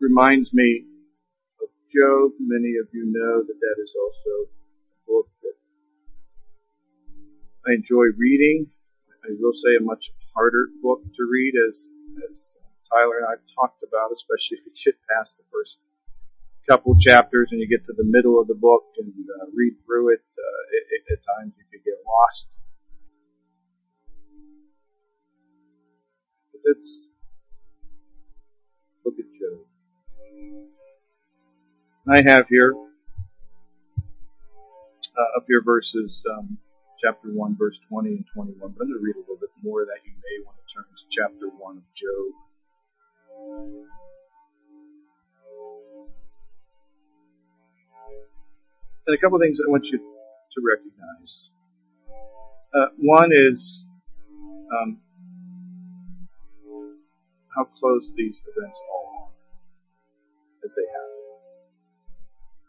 reminds 0.00 0.52
me 0.52 0.84
of 1.62 1.68
Job. 1.92 2.32
Many 2.40 2.80
of 2.80 2.88
you 2.92 3.04
know 3.06 3.44
that 3.44 3.58
that 3.60 3.76
is 3.78 3.92
also 3.94 4.32
a 4.48 4.98
book 5.06 5.28
that 5.44 5.56
I 7.68 7.74
enjoy 7.76 8.16
reading. 8.16 8.66
I 9.24 9.36
will 9.38 9.52
say 9.52 9.76
a 9.78 9.84
much 9.84 10.10
harder 10.34 10.68
book 10.82 11.04
to 11.04 11.22
read 11.28 11.52
as, 11.68 11.76
as 12.24 12.36
Tyler 12.88 13.20
and 13.20 13.26
I 13.28 13.32
have 13.36 13.46
talked 13.54 13.84
about, 13.84 14.08
especially 14.16 14.64
if 14.64 14.72
you 14.72 14.72
get 14.80 14.96
past 15.12 15.36
the 15.36 15.44
first 15.52 15.76
couple 16.66 16.96
chapters 16.98 17.48
and 17.52 17.60
you 17.60 17.68
get 17.68 17.84
to 17.86 17.92
the 17.92 18.04
middle 18.04 18.40
of 18.40 18.48
the 18.48 18.54
book 18.54 18.84
and 18.98 19.12
uh, 19.12 19.46
read 19.54 19.74
through 19.84 20.14
it, 20.14 20.24
uh, 20.24 20.62
it, 20.72 20.84
it, 20.96 21.02
at 21.12 21.20
times 21.36 21.52
you 21.58 21.64
could 21.70 21.84
get 21.84 22.00
lost. 22.06 22.48
But 26.52 26.60
it's 26.64 27.08
look 29.04 29.14
at 29.18 29.28
Job. 29.36 29.69
I 32.08 32.22
have 32.26 32.46
here 32.48 32.74
uh, 35.16 35.36
up 35.36 35.44
here 35.46 35.62
verses 35.62 36.22
um, 36.36 36.58
chapter 37.02 37.28
1, 37.28 37.56
verse 37.56 37.78
20 37.88 38.08
and 38.08 38.24
21. 38.34 38.58
But 38.58 38.82
I'm 38.82 38.88
going 38.88 38.98
to 38.98 39.04
read 39.04 39.16
a 39.16 39.20
little 39.20 39.36
bit 39.36 39.50
more 39.62 39.82
of 39.82 39.88
that. 39.88 40.00
You 40.04 40.12
may 40.12 40.44
want 40.44 40.56
to 40.58 40.74
turn 40.74 40.84
to 40.84 41.06
chapter 41.10 41.48
1 41.48 41.76
of 41.76 41.82
Job. 41.94 42.32
And 49.06 49.16
a 49.16 49.20
couple 49.20 49.36
of 49.36 49.42
things 49.42 49.58
I 49.64 49.70
want 49.70 49.86
you 49.86 49.98
to 49.98 50.58
recognize. 50.60 51.48
Uh, 52.74 52.86
one 52.98 53.30
is 53.32 53.84
um, 54.72 55.00
how 57.54 57.64
close 57.64 58.14
these 58.16 58.40
events 58.56 58.78
are 58.78 59.09
as 60.64 60.72
they 60.76 60.86
happen. 60.88 61.20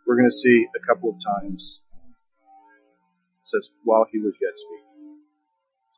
We're 0.08 0.18
going 0.18 0.30
to 0.30 0.42
see 0.44 0.68
a 0.76 0.82
couple 0.86 1.10
of 1.10 1.18
times 1.22 1.82
says 3.52 3.68
while 3.84 4.08
he 4.08 4.20
was 4.20 4.34
yet 4.40 4.56
speaking. 4.56 5.20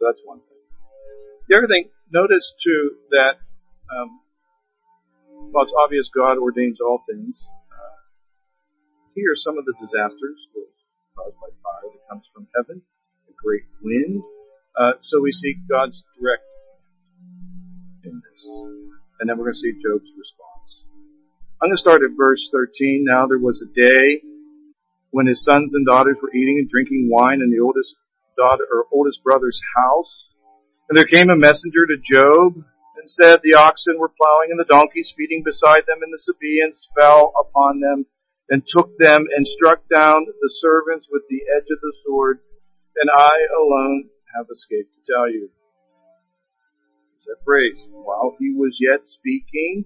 So 0.01 0.09
that's 0.09 0.21
one 0.25 0.41
thing. 0.41 0.61
The 1.49 1.57
other 1.57 1.69
thing, 1.69 1.93
notice 2.09 2.53
too 2.57 2.97
that 3.13 3.37
um, 3.93 4.19
while 5.53 5.63
it's 5.63 5.77
obvious 5.77 6.09
God 6.09 6.41
ordains 6.41 6.81
all 6.81 7.05
things, 7.05 7.37
uh, 7.69 7.97
here 9.13 9.37
some 9.37 9.57
of 9.57 9.65
the 9.65 9.77
disasters 9.77 10.39
were 10.57 10.65
caused 11.13 11.37
by 11.37 11.53
fire 11.61 11.93
that 11.93 12.03
comes 12.09 12.25
from 12.33 12.47
heaven, 12.57 12.81
a 13.29 13.33
great 13.37 13.69
wind. 13.83 14.23
Uh, 14.73 14.97
so 15.01 15.21
we 15.21 15.31
see 15.31 15.53
God's 15.69 16.01
direct 16.17 16.41
in 18.03 18.17
this. 18.17 18.41
And 19.21 19.29
then 19.29 19.37
we're 19.37 19.53
going 19.53 19.59
to 19.59 19.61
see 19.61 19.77
Job's 19.77 20.09
response. 20.17 20.52
I'm 21.63 21.69
going 21.69 21.79
to 21.79 21.81
start 21.81 22.03
at 22.03 22.19
verse 22.19 22.49
13. 22.51 23.07
Now 23.07 23.23
there 23.25 23.39
was 23.39 23.63
a 23.63 23.71
day 23.71 24.19
when 25.11 25.27
his 25.27 25.45
sons 25.47 25.71
and 25.73 25.85
daughters 25.87 26.17
were 26.21 26.35
eating 26.35 26.59
and 26.59 26.67
drinking 26.67 27.07
wine 27.09 27.39
in 27.39 27.55
the 27.55 27.63
oldest 27.63 27.95
daughter 28.35 28.67
or 28.67 28.91
oldest 28.91 29.23
brother's 29.23 29.61
house. 29.79 30.27
And 30.89 30.97
there 30.97 31.07
came 31.07 31.29
a 31.29 31.39
messenger 31.39 31.87
to 31.87 31.95
Job 32.03 32.59
and 32.99 33.07
said, 33.07 33.39
The 33.39 33.55
oxen 33.55 33.95
were 33.97 34.11
plowing 34.11 34.51
and 34.51 34.59
the 34.59 34.67
donkeys 34.67 35.13
feeding 35.15 35.41
beside 35.41 35.87
them, 35.87 36.03
and 36.03 36.11
the 36.11 36.19
Sabaeans 36.19 36.89
fell 36.99 37.31
upon 37.39 37.79
them 37.79 38.07
and 38.49 38.67
took 38.67 38.97
them 38.99 39.23
and 39.31 39.47
struck 39.47 39.87
down 39.87 40.27
the 40.27 40.51
servants 40.59 41.07
with 41.09 41.23
the 41.29 41.47
edge 41.47 41.71
of 41.71 41.79
the 41.79 41.95
sword, 42.03 42.41
and 42.97 43.07
I 43.09 43.47
alone 43.55 44.09
have 44.35 44.47
escaped 44.51 44.91
to 44.91 45.13
tell 45.13 45.31
you 45.31 45.47
that 47.25 47.39
phrase. 47.45 47.87
While 47.89 48.35
he 48.37 48.51
was 48.51 48.75
yet 48.81 49.07
speaking, 49.07 49.85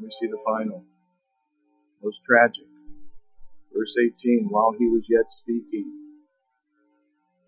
We 0.00 0.08
see 0.18 0.28
the 0.28 0.40
final, 0.46 0.82
most 2.02 2.20
tragic. 2.26 2.64
Verse 3.68 3.94
18, 4.00 4.48
while 4.48 4.72
he 4.72 4.88
was 4.88 5.04
yet 5.10 5.28
speaking, 5.28 5.92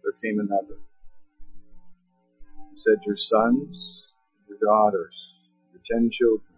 there 0.03 0.13
came 0.23 0.39
another. 0.39 0.77
He 2.71 2.77
said, 2.77 3.01
Your 3.07 3.17
sons, 3.17 4.13
your 4.47 4.59
daughters, 4.61 5.17
your 5.73 5.81
ten 5.89 6.11
children, 6.13 6.53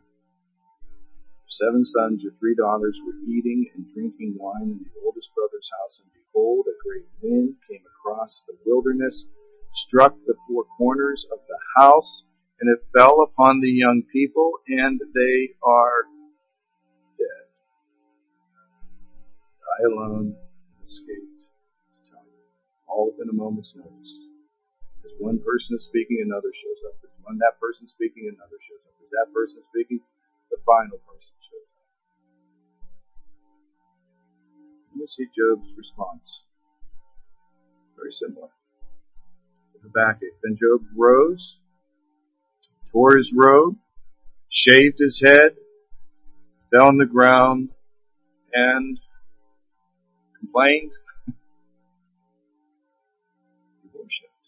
your 1.30 1.54
seven 1.70 1.84
sons, 1.84 2.22
your 2.22 2.32
three 2.40 2.56
daughters 2.56 2.98
were 3.06 3.14
eating 3.30 3.70
and 3.76 3.86
drinking 3.94 4.34
wine 4.36 4.74
in 4.74 4.80
the 4.82 5.00
oldest 5.06 5.30
brother's 5.36 5.70
house, 5.78 6.00
and 6.02 6.10
behold, 6.10 6.66
a 6.66 6.74
great 6.82 7.06
wind 7.22 7.54
came 7.70 7.86
across 7.86 8.42
the 8.48 8.58
wilderness, 8.66 9.26
struck 9.86 10.16
the 10.26 10.34
four 10.48 10.64
corners 10.76 11.24
of 11.30 11.38
the 11.46 11.58
house, 11.80 12.24
and 12.64 12.72
it 12.72 12.80
fell 12.96 13.20
upon 13.20 13.60
the 13.60 13.68
young 13.68 14.00
people, 14.10 14.56
and 14.66 14.96
they 14.96 15.52
are 15.60 16.08
dead. 17.20 17.44
I 19.68 19.84
alone 19.92 20.32
escaped 20.80 21.44
all 22.88 23.12
within 23.12 23.28
a 23.28 23.36
moment's 23.36 23.74
notice. 23.76 24.12
As 25.04 25.12
one 25.20 25.44
person 25.44 25.76
is 25.76 25.84
speaking, 25.84 26.24
another 26.24 26.48
shows 26.56 26.80
up. 26.88 26.96
As 27.04 27.12
one 27.20 27.36
that 27.44 27.60
person 27.60 27.84
is 27.84 27.92
speaking, 27.92 28.32
another 28.32 28.56
shows 28.64 28.80
up. 28.88 28.96
As 29.04 29.12
that 29.12 29.28
person 29.36 29.60
is 29.60 29.68
speaking, 29.68 30.00
the 30.48 30.56
final 30.64 30.96
person 31.04 31.36
shows 31.44 31.68
up. 31.68 31.84
Me 34.96 35.04
see 35.04 35.28
Job's 35.36 35.68
response. 35.76 36.48
Very 38.00 38.12
similar. 38.16 38.48
Habakkuk. 39.84 40.32
Then 40.40 40.56
Job 40.56 40.80
rose 40.96 41.60
tore 42.94 43.16
his 43.16 43.32
robe, 43.34 43.76
shaved 44.48 45.00
his 45.00 45.20
head, 45.24 45.56
fell 46.70 46.86
on 46.86 46.96
the 46.96 47.06
ground, 47.06 47.70
and 48.52 49.00
complained. 50.38 50.92
he 51.26 51.32
worshipped. 53.92 54.46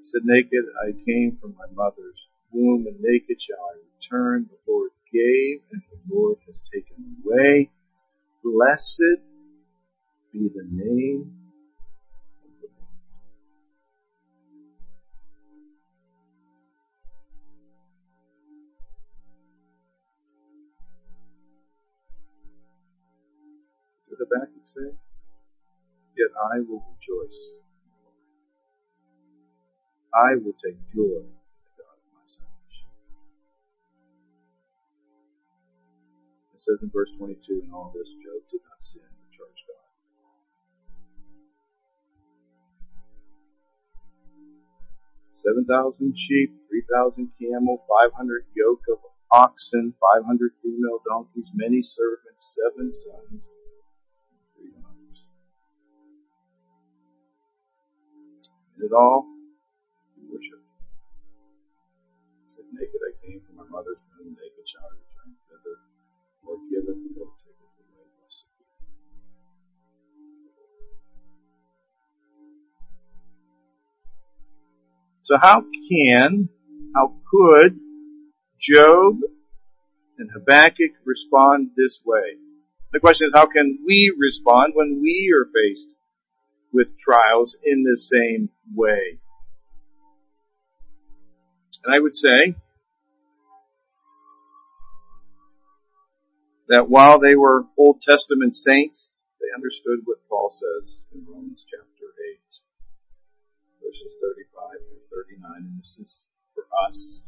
He 0.00 0.04
said, 0.04 0.20
Naked 0.24 0.64
I 0.86 0.92
came 1.06 1.38
from 1.40 1.54
my 1.58 1.64
mother's 1.74 2.20
womb, 2.52 2.86
and 2.86 3.00
naked 3.00 3.40
shall 3.40 3.56
I 3.56 3.80
return. 3.96 4.50
The 4.50 4.58
Lord 4.70 4.90
gave, 5.10 5.62
and 5.72 5.80
the 5.90 6.14
Lord 6.14 6.36
has 6.46 6.60
taken 6.70 7.16
away. 7.24 7.70
Blessed 8.44 9.22
be 10.30 10.50
the 10.54 10.66
name 10.70 11.41
Habakkuk 24.22 24.66
say? 24.70 24.90
Yet 26.14 26.30
I 26.38 26.62
will 26.62 26.84
rejoice. 26.94 27.40
I 30.14 30.36
will 30.38 30.54
take 30.62 30.78
joy 30.94 31.24
in 31.26 31.34
the 31.34 31.72
God 31.74 31.96
of 31.98 32.06
my 32.14 32.26
salvation. 32.28 32.88
It 36.54 36.60
says 36.62 36.84
in 36.84 36.90
verse 36.94 37.10
22, 37.18 37.66
in 37.66 37.72
all 37.72 37.90
this, 37.96 38.12
Job 38.22 38.44
did 38.52 38.62
not 38.62 38.78
sin 38.84 39.02
or 39.02 39.28
charge 39.34 39.60
God. 39.66 39.88
Seven 45.42 45.64
thousand 45.66 46.14
sheep, 46.14 46.54
three 46.68 46.84
thousand 46.92 47.32
camel, 47.40 47.82
five 47.90 48.12
hundred 48.14 48.46
yoke 48.54 48.84
of 48.92 49.00
oxen, 49.32 49.94
five 49.98 50.22
hundred 50.22 50.52
female 50.62 51.00
donkeys, 51.08 51.50
many 51.56 51.82
servants, 51.82 52.54
seven 52.60 52.92
sons, 52.94 53.42
it 58.82 58.92
all, 58.92 59.26
worship. 60.28 60.60
said, 62.50 62.66
Naked 62.74 62.98
I 62.98 63.12
came 63.24 63.40
from 63.46 63.56
my 63.56 63.68
mother's 63.70 64.02
womb, 64.18 64.34
naked 64.34 64.66
shall 64.66 64.82
I 64.82 64.98
return 64.98 65.30
thither. 65.46 65.76
Lord 66.42 66.58
Lord 66.66 67.30
away. 67.38 67.62
So 75.24 75.38
how 75.40 75.62
can, 75.88 76.48
how 76.94 77.14
could 77.30 77.78
Job 78.60 79.20
and 80.18 80.30
Habakkuk 80.34 80.98
respond 81.04 81.70
this 81.76 82.00
way? 82.04 82.36
The 82.92 83.00
question 83.00 83.28
is, 83.28 83.32
how 83.34 83.46
can 83.46 83.78
we 83.86 84.12
respond 84.18 84.74
when 84.74 85.00
we 85.00 85.32
are 85.32 85.46
faced 85.46 85.88
with 86.72 86.98
trials 86.98 87.56
in 87.64 87.82
the 87.84 87.96
same 87.96 88.50
way. 88.74 89.18
And 91.84 91.94
I 91.94 91.98
would 91.98 92.14
say 92.14 92.54
that 96.68 96.88
while 96.88 97.18
they 97.18 97.34
were 97.34 97.66
Old 97.76 98.00
Testament 98.00 98.54
saints, 98.54 99.16
they 99.40 99.52
understood 99.54 100.00
what 100.04 100.18
Paul 100.28 100.50
says 100.50 101.02
in 101.12 101.26
Romans 101.28 101.60
chapter 101.68 102.06
8, 102.32 102.40
verses 103.82 104.12
35 104.22 104.80
through 104.88 105.04
39, 105.10 105.50
and 105.58 105.80
this 105.80 105.98
is 105.98 106.26
for 106.54 106.64
us 106.86 107.20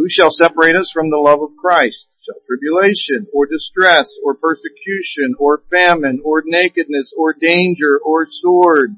Who 0.00 0.08
shall 0.08 0.30
separate 0.30 0.74
us 0.76 0.90
from 0.94 1.10
the 1.10 1.18
love 1.18 1.42
of 1.42 1.50
Christ? 1.60 2.08
Shall 2.24 2.40
tribulation, 2.48 3.26
or 3.34 3.44
distress, 3.44 4.08
or 4.24 4.34
persecution, 4.34 5.34
or 5.38 5.62
famine, 5.70 6.22
or 6.24 6.42
nakedness, 6.42 7.12
or 7.18 7.34
danger, 7.38 8.00
or 8.02 8.26
sword? 8.30 8.96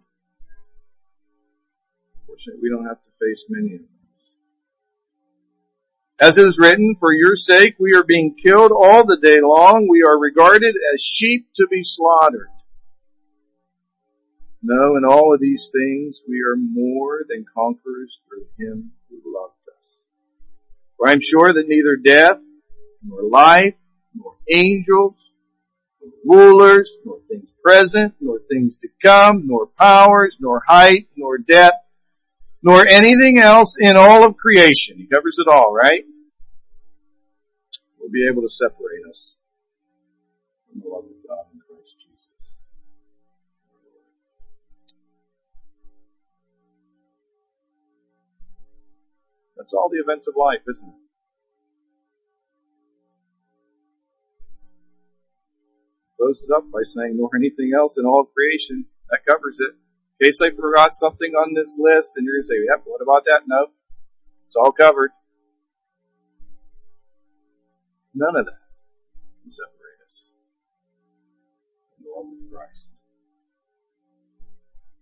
Fortunately, 2.25 2.61
we 2.63 2.71
don't 2.71 2.87
have 2.87 3.03
to 3.03 3.11
face 3.19 3.45
many 3.49 3.75
of 3.75 3.81
them. 3.81 3.89
As 6.21 6.39
it 6.39 6.47
is 6.47 6.57
written, 6.57 6.95
for 7.01 7.13
your 7.13 7.35
sake 7.35 7.75
we 7.81 7.95
are 7.95 8.05
being 8.05 8.37
killed 8.41 8.71
all 8.71 9.05
the 9.05 9.19
day 9.21 9.41
long. 9.43 9.89
We 9.91 10.05
are 10.05 10.17
regarded 10.17 10.77
as 10.95 11.03
sheep 11.03 11.49
to 11.57 11.67
be 11.69 11.81
slaughtered. 11.83 12.47
No, 14.63 14.97
in 14.97 15.05
all 15.05 15.35
of 15.35 15.41
these 15.41 15.69
things 15.73 16.21
we 16.29 16.43
are 16.43 16.55
more 16.57 17.25
than 17.29 17.45
conquerors 17.53 18.21
through 18.29 18.47
him 18.57 18.93
who 19.11 19.17
loved 19.27 19.55
us. 19.57 19.62
For 21.03 21.09
I 21.09 21.15
am 21.15 21.21
sure 21.21 21.53
that 21.53 21.67
neither 21.67 21.97
death, 21.97 22.39
nor 23.05 23.25
life, 23.29 23.75
nor 24.15 24.37
angels, 24.49 25.17
nor 26.01 26.13
rulers, 26.25 26.89
nor 27.05 27.19
things 27.29 27.49
present, 27.61 28.15
nor 28.21 28.39
things 28.49 28.77
to 28.83 28.89
come, 29.05 29.43
nor 29.49 29.67
powers, 29.67 30.37
nor 30.39 30.63
height, 30.65 31.09
nor 31.17 31.39
depth, 31.39 31.75
nor 32.63 32.87
anything 32.87 33.41
else 33.41 33.75
in 33.81 33.97
all 33.97 34.25
of 34.25 34.37
creation. 34.37 34.97
He 34.97 35.09
covers 35.09 35.39
it 35.45 35.51
all, 35.51 35.75
right? 35.75 36.05
Will 37.99 38.09
be 38.09 38.29
able 38.31 38.43
to 38.43 38.51
separate 38.51 39.03
us 39.11 39.35
from 40.71 40.83
the 40.83 40.89
love 40.89 41.03
of 41.07 41.22
That's 49.63 49.75
all 49.79 49.87
the 49.87 50.03
events 50.03 50.27
of 50.27 50.35
life, 50.35 50.67
isn't 50.67 50.89
it? 50.91 51.03
Closes 56.19 56.51
up 56.51 56.67
by 56.75 56.83
saying, 56.83 57.15
nor 57.15 57.31
anything 57.39 57.71
else 57.71 57.95
in 57.97 58.05
all 58.05 58.27
creation. 58.27 58.87
That 59.11 59.23
covers 59.23 59.63
it. 59.63 59.79
In 60.19 60.27
case 60.27 60.41
I 60.43 60.51
forgot 60.51 60.99
something 60.99 61.31
on 61.39 61.55
this 61.55 61.79
list 61.79 62.11
and 62.19 62.27
you're 62.27 62.43
going 62.43 62.43
to 62.43 62.51
say, 62.51 62.59
yep, 62.67 62.83
what 62.91 63.07
about 63.07 63.23
that? 63.31 63.47
No. 63.47 63.71
It's 64.49 64.57
all 64.59 64.73
covered. 64.73 65.13
None 68.15 68.35
of 68.35 68.47
that 68.47 68.67
can 69.47 69.53
separate 69.55 70.01
us 70.11 70.27
from 71.95 72.03
the 72.03 72.11
love 72.11 72.27
of 72.35 72.51
Christ. 72.51 72.91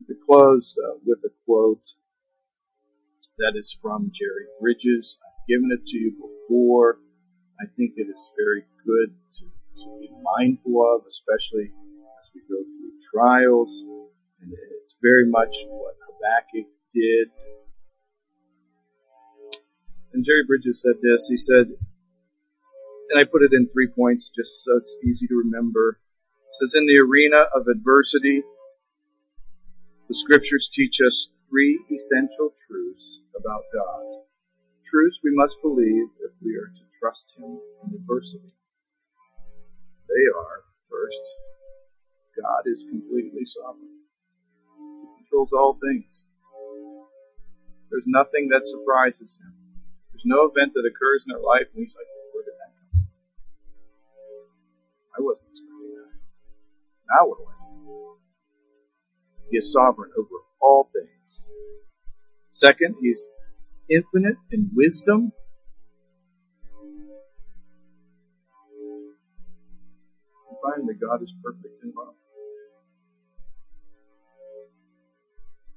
To 0.08 0.14
close 0.28 0.76
uh, 0.76 1.00
with 1.06 1.24
a 1.24 1.32
quote 1.46 1.80
that 3.40 3.56
is 3.56 3.76
from 3.80 4.12
Jerry 4.12 4.44
Bridges. 4.60 5.16
I've 5.24 5.48
given 5.48 5.72
it 5.72 5.80
to 5.88 5.96
you 5.96 6.12
before. 6.12 7.00
I 7.56 7.64
think 7.76 7.96
it 7.96 8.08
is 8.08 8.32
very 8.36 8.68
good 8.84 9.16
to, 9.40 9.44
to 9.48 9.84
be 10.00 10.12
mindful 10.20 10.76
of, 10.84 11.08
especially 11.08 11.72
as 11.72 12.26
we 12.36 12.44
go 12.44 12.60
through 12.60 13.00
trials. 13.08 13.72
And 14.44 14.52
it's 14.52 14.94
very 15.00 15.24
much 15.28 15.52
what 15.68 15.96
Habakkuk 16.04 16.68
did. 16.92 17.32
And 20.12 20.24
Jerry 20.24 20.44
Bridges 20.44 20.84
said 20.84 21.00
this. 21.00 21.24
He 21.28 21.40
said, 21.40 21.72
and 21.72 23.16
I 23.16 23.24
put 23.24 23.42
it 23.42 23.56
in 23.56 23.68
three 23.72 23.88
points 23.88 24.30
just 24.36 24.64
so 24.64 24.76
it's 24.76 24.94
easy 25.04 25.26
to 25.26 25.36
remember. 25.36 25.98
It 26.44 26.54
says, 26.60 26.72
in 26.76 26.84
the 26.86 27.00
arena 27.00 27.48
of 27.56 27.66
adversity, 27.72 28.42
the 30.08 30.14
scriptures 30.14 30.68
teach 30.72 31.00
us 31.00 31.28
three 31.50 31.82
essential 31.90 32.54
truths 32.54 33.26
about 33.34 33.66
God. 33.74 34.22
Truths 34.86 35.18
we 35.26 35.34
must 35.34 35.58
believe 35.60 36.06
if 36.22 36.30
we 36.38 36.54
are 36.54 36.70
to 36.70 36.84
trust 36.94 37.34
Him 37.36 37.58
in 37.82 37.98
adversity. 37.98 38.54
They 40.06 40.24
are, 40.30 40.62
first, 40.86 41.22
God 42.38 42.70
is 42.70 42.86
completely 42.86 43.42
sovereign. 43.44 44.06
He 45.02 45.26
controls 45.26 45.50
all 45.50 45.74
things. 45.82 46.24
There's 47.90 48.06
nothing 48.06 48.46
that 48.54 48.62
surprises 48.62 49.34
Him. 49.42 49.52
There's 50.14 50.24
no 50.24 50.46
event 50.46 50.72
that 50.78 50.86
occurs 50.86 51.26
in 51.26 51.34
our 51.34 51.42
life 51.42 51.66
and 51.74 51.82
He's 51.82 51.94
like, 51.98 52.06
where 52.30 52.46
did 52.46 52.54
that 52.62 52.70
come 52.78 52.90
from? 52.94 53.10
I 55.14 55.18
wasn't 55.18 55.50
expecting 55.50 55.98
that. 55.98 56.14
Now 57.10 57.26
what 57.26 57.42
do 57.42 57.44
I 57.50 57.58
do? 57.58 57.70
He 59.50 59.58
is 59.58 59.74
sovereign 59.74 60.14
over 60.14 60.46
all 60.62 60.90
things. 60.94 61.19
Second, 62.52 62.96
He 63.00 63.08
is 63.08 63.26
infinite 63.88 64.36
in 64.52 64.70
wisdom. 64.74 65.32
And 70.48 70.56
finally, 70.62 70.94
God 71.00 71.22
is 71.22 71.32
perfect 71.42 71.82
in 71.82 71.92
love. 71.96 72.14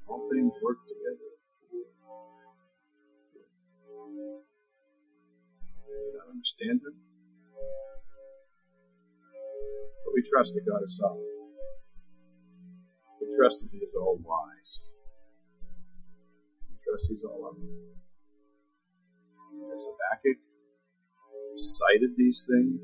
All 0.07 0.29
things 0.31 0.51
work 0.61 0.77
together. 0.87 1.29
We 5.87 5.95
do 5.95 6.17
not 6.19 6.27
understand 6.35 6.81
Him, 6.83 6.95
but 10.03 10.13
we 10.13 10.21
trust 10.29 10.51
that 10.53 10.65
God 10.67 10.83
is 10.83 10.97
sovereign. 10.99 11.31
We 13.21 13.27
trust 13.39 13.63
that 13.63 13.69
He 13.71 13.79
is 13.79 13.95
all 13.95 14.19
wise. 14.19 14.92
We 16.93 16.99
trust 16.99 17.09
He's 17.09 17.25
all 17.25 17.41
loving. 17.41 17.73
As 19.73 19.81
Habakkuk 19.81 20.37
recited 21.57 22.13
these 22.17 22.45
things, 22.45 22.77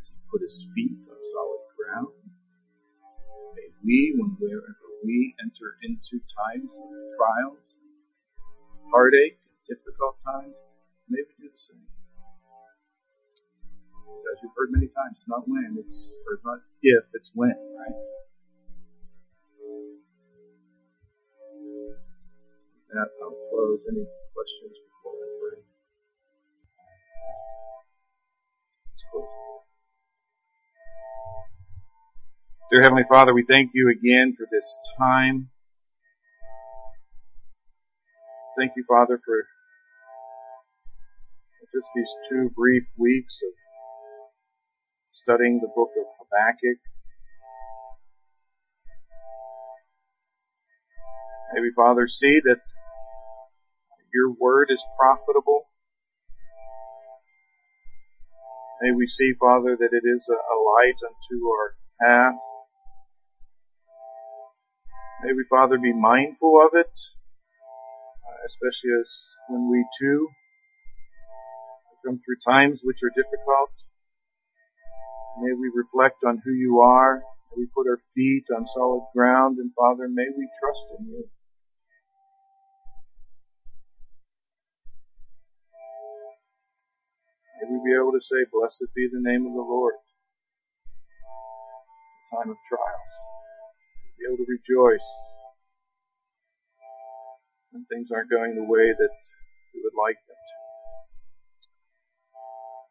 as 0.00 0.08
he 0.08 0.16
put 0.32 0.40
his 0.40 0.64
feet 0.72 1.04
on 1.04 1.20
solid 1.28 1.64
ground, 1.76 2.16
may 3.52 3.68
we, 3.84 4.16
when 4.16 4.40
wherever 4.40 4.88
we 5.04 5.36
enter 5.36 5.76
into 5.84 6.24
times 6.32 6.72
of 6.72 6.88
trials, 7.20 7.60
heartache, 8.88 9.36
difficult 9.68 10.16
times, 10.24 10.56
may 11.12 11.20
we 11.20 11.44
do 11.44 11.52
the 11.52 11.60
same. 11.60 11.92
As 14.32 14.40
you've 14.40 14.56
heard 14.56 14.72
many 14.72 14.88
times, 14.96 15.20
it's 15.20 15.28
not 15.28 15.44
when, 15.44 15.76
it's 15.76 16.08
or 16.24 16.40
not 16.40 16.64
if, 16.80 17.04
it's 17.12 17.28
when, 17.34 17.52
right? 17.52 17.96
I'll 22.98 23.06
close. 23.50 23.78
Any 23.86 24.04
questions 24.34 24.74
before 24.82 25.14
I 25.14 25.30
pray? 25.38 25.62
Let's 28.82 29.04
close. 29.10 29.30
Dear 32.72 32.82
Heavenly 32.82 33.06
Father, 33.08 33.32
we 33.32 33.44
thank 33.48 33.70
you 33.74 33.90
again 33.90 34.34
for 34.36 34.46
this 34.50 34.66
time. 34.98 35.50
Thank 38.58 38.72
you, 38.76 38.84
Father, 38.88 39.20
for 39.24 39.46
just 41.72 41.86
these 41.94 42.10
two 42.28 42.50
brief 42.56 42.82
weeks 42.98 43.38
of 43.46 43.52
studying 45.12 45.60
the 45.62 45.68
book 45.68 45.90
of 45.96 46.06
Habakkuk. 46.18 46.78
May 51.54 51.60
we, 51.60 51.72
Father, 51.74 52.08
see 52.08 52.40
that 52.44 52.60
your 54.12 54.30
word 54.30 54.68
is 54.70 54.82
profitable. 54.98 55.66
May 58.82 58.92
we 58.92 59.06
see, 59.06 59.32
Father, 59.38 59.76
that 59.76 59.92
it 59.92 60.04
is 60.06 60.28
a, 60.28 60.56
light 60.70 60.98
unto 61.04 61.48
our 61.48 61.76
path. 62.00 62.40
May 65.22 65.32
we, 65.34 65.44
Father, 65.50 65.76
be 65.76 65.92
mindful 65.92 66.62
of 66.64 66.72
it, 66.72 66.88
uh, 66.88 68.40
especially 68.46 68.96
as 69.00 69.10
when 69.48 69.70
we 69.70 69.84
too 70.00 70.28
come 72.04 72.20
through 72.24 72.40
times 72.48 72.80
which 72.82 72.96
are 73.04 73.12
difficult. 73.12 73.70
May 75.40 75.52
we 75.52 75.70
reflect 75.74 76.24
on 76.26 76.40
who 76.44 76.52
you 76.52 76.80
are. 76.80 77.20
May 77.52 77.64
we 77.64 77.66
put 77.74 77.88
our 77.88 78.00
feet 78.14 78.44
on 78.56 78.66
solid 78.74 79.04
ground. 79.14 79.58
And 79.58 79.72
Father, 79.76 80.08
may 80.08 80.26
we 80.36 80.48
trust 80.60 80.84
in 80.98 81.06
you. 81.08 81.28
May 87.60 87.68
we 87.68 87.92
be 87.92 87.92
able 87.92 88.12
to 88.16 88.24
say, 88.24 88.48
Blessed 88.48 88.88
be 88.96 89.08
the 89.12 89.20
name 89.20 89.44
of 89.44 89.52
the 89.52 89.60
Lord. 89.60 89.92
The 92.24 92.36
time 92.36 92.48
of 92.48 92.56
trials. 92.64 93.12
Be 94.16 94.24
able 94.24 94.40
to 94.40 94.48
rejoice 94.48 95.08
when 97.70 97.84
things 97.92 98.08
aren't 98.08 98.30
going 98.30 98.56
the 98.56 98.64
way 98.64 98.96
that 98.96 99.14
we 99.74 99.82
would 99.84 99.92
like 99.92 100.16
them 100.24 100.40
to. 100.40 100.56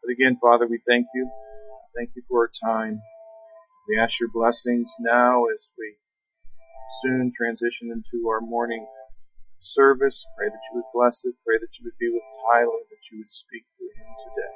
But 0.05 0.13
again, 0.13 0.37
Father, 0.37 0.67
we 0.69 0.81
thank 0.87 1.07
you. 1.15 1.29
Thank 1.97 2.11
you 2.15 2.21
for 2.29 2.45
our 2.45 2.51
time. 2.61 3.01
We 3.89 3.97
ask 3.97 4.19
your 4.19 4.29
blessings 4.29 4.93
now 4.99 5.45
as 5.49 5.65
we 5.77 5.97
soon 7.01 7.31
transition 7.35 7.89
into 7.89 8.29
our 8.29 8.41
morning 8.41 8.85
service. 9.61 10.25
Pray 10.37 10.49
that 10.49 10.63
you 10.71 10.79
would 10.79 10.91
bless 10.93 11.23
it. 11.25 11.35
Pray 11.45 11.57
that 11.59 11.73
you 11.79 11.85
would 11.85 11.99
be 11.99 12.09
with 12.09 12.25
Tyler, 12.45 12.81
that 12.89 13.03
you 13.11 13.19
would 13.23 13.31
speak 13.31 13.65
through 13.75 13.93
him 13.95 14.11
today. 14.23 14.55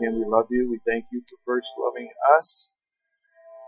Again, 0.00 0.14
we 0.18 0.26
love 0.26 0.50
you. 0.50 0.68
We 0.70 0.80
thank 0.82 1.06
you 1.12 1.22
for 1.28 1.38
first 1.46 1.70
loving 1.78 2.10
us. 2.36 2.68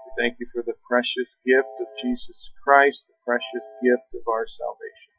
We 0.06 0.10
thank 0.18 0.38
you 0.40 0.46
for 0.52 0.62
the 0.62 0.78
precious 0.88 1.36
gift 1.46 1.70
of 1.78 1.88
Jesus 2.00 2.50
Christ, 2.64 3.04
the 3.06 3.18
precious 3.22 3.66
gift 3.82 4.10
of 4.14 4.26
our 4.26 4.46
salvation. 4.46 5.12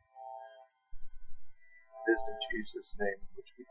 It 2.08 2.16
is 2.16 2.24
in 2.28 2.40
Jesus' 2.52 2.96
name 3.00 3.20
which 3.36 3.52
we 3.60 3.68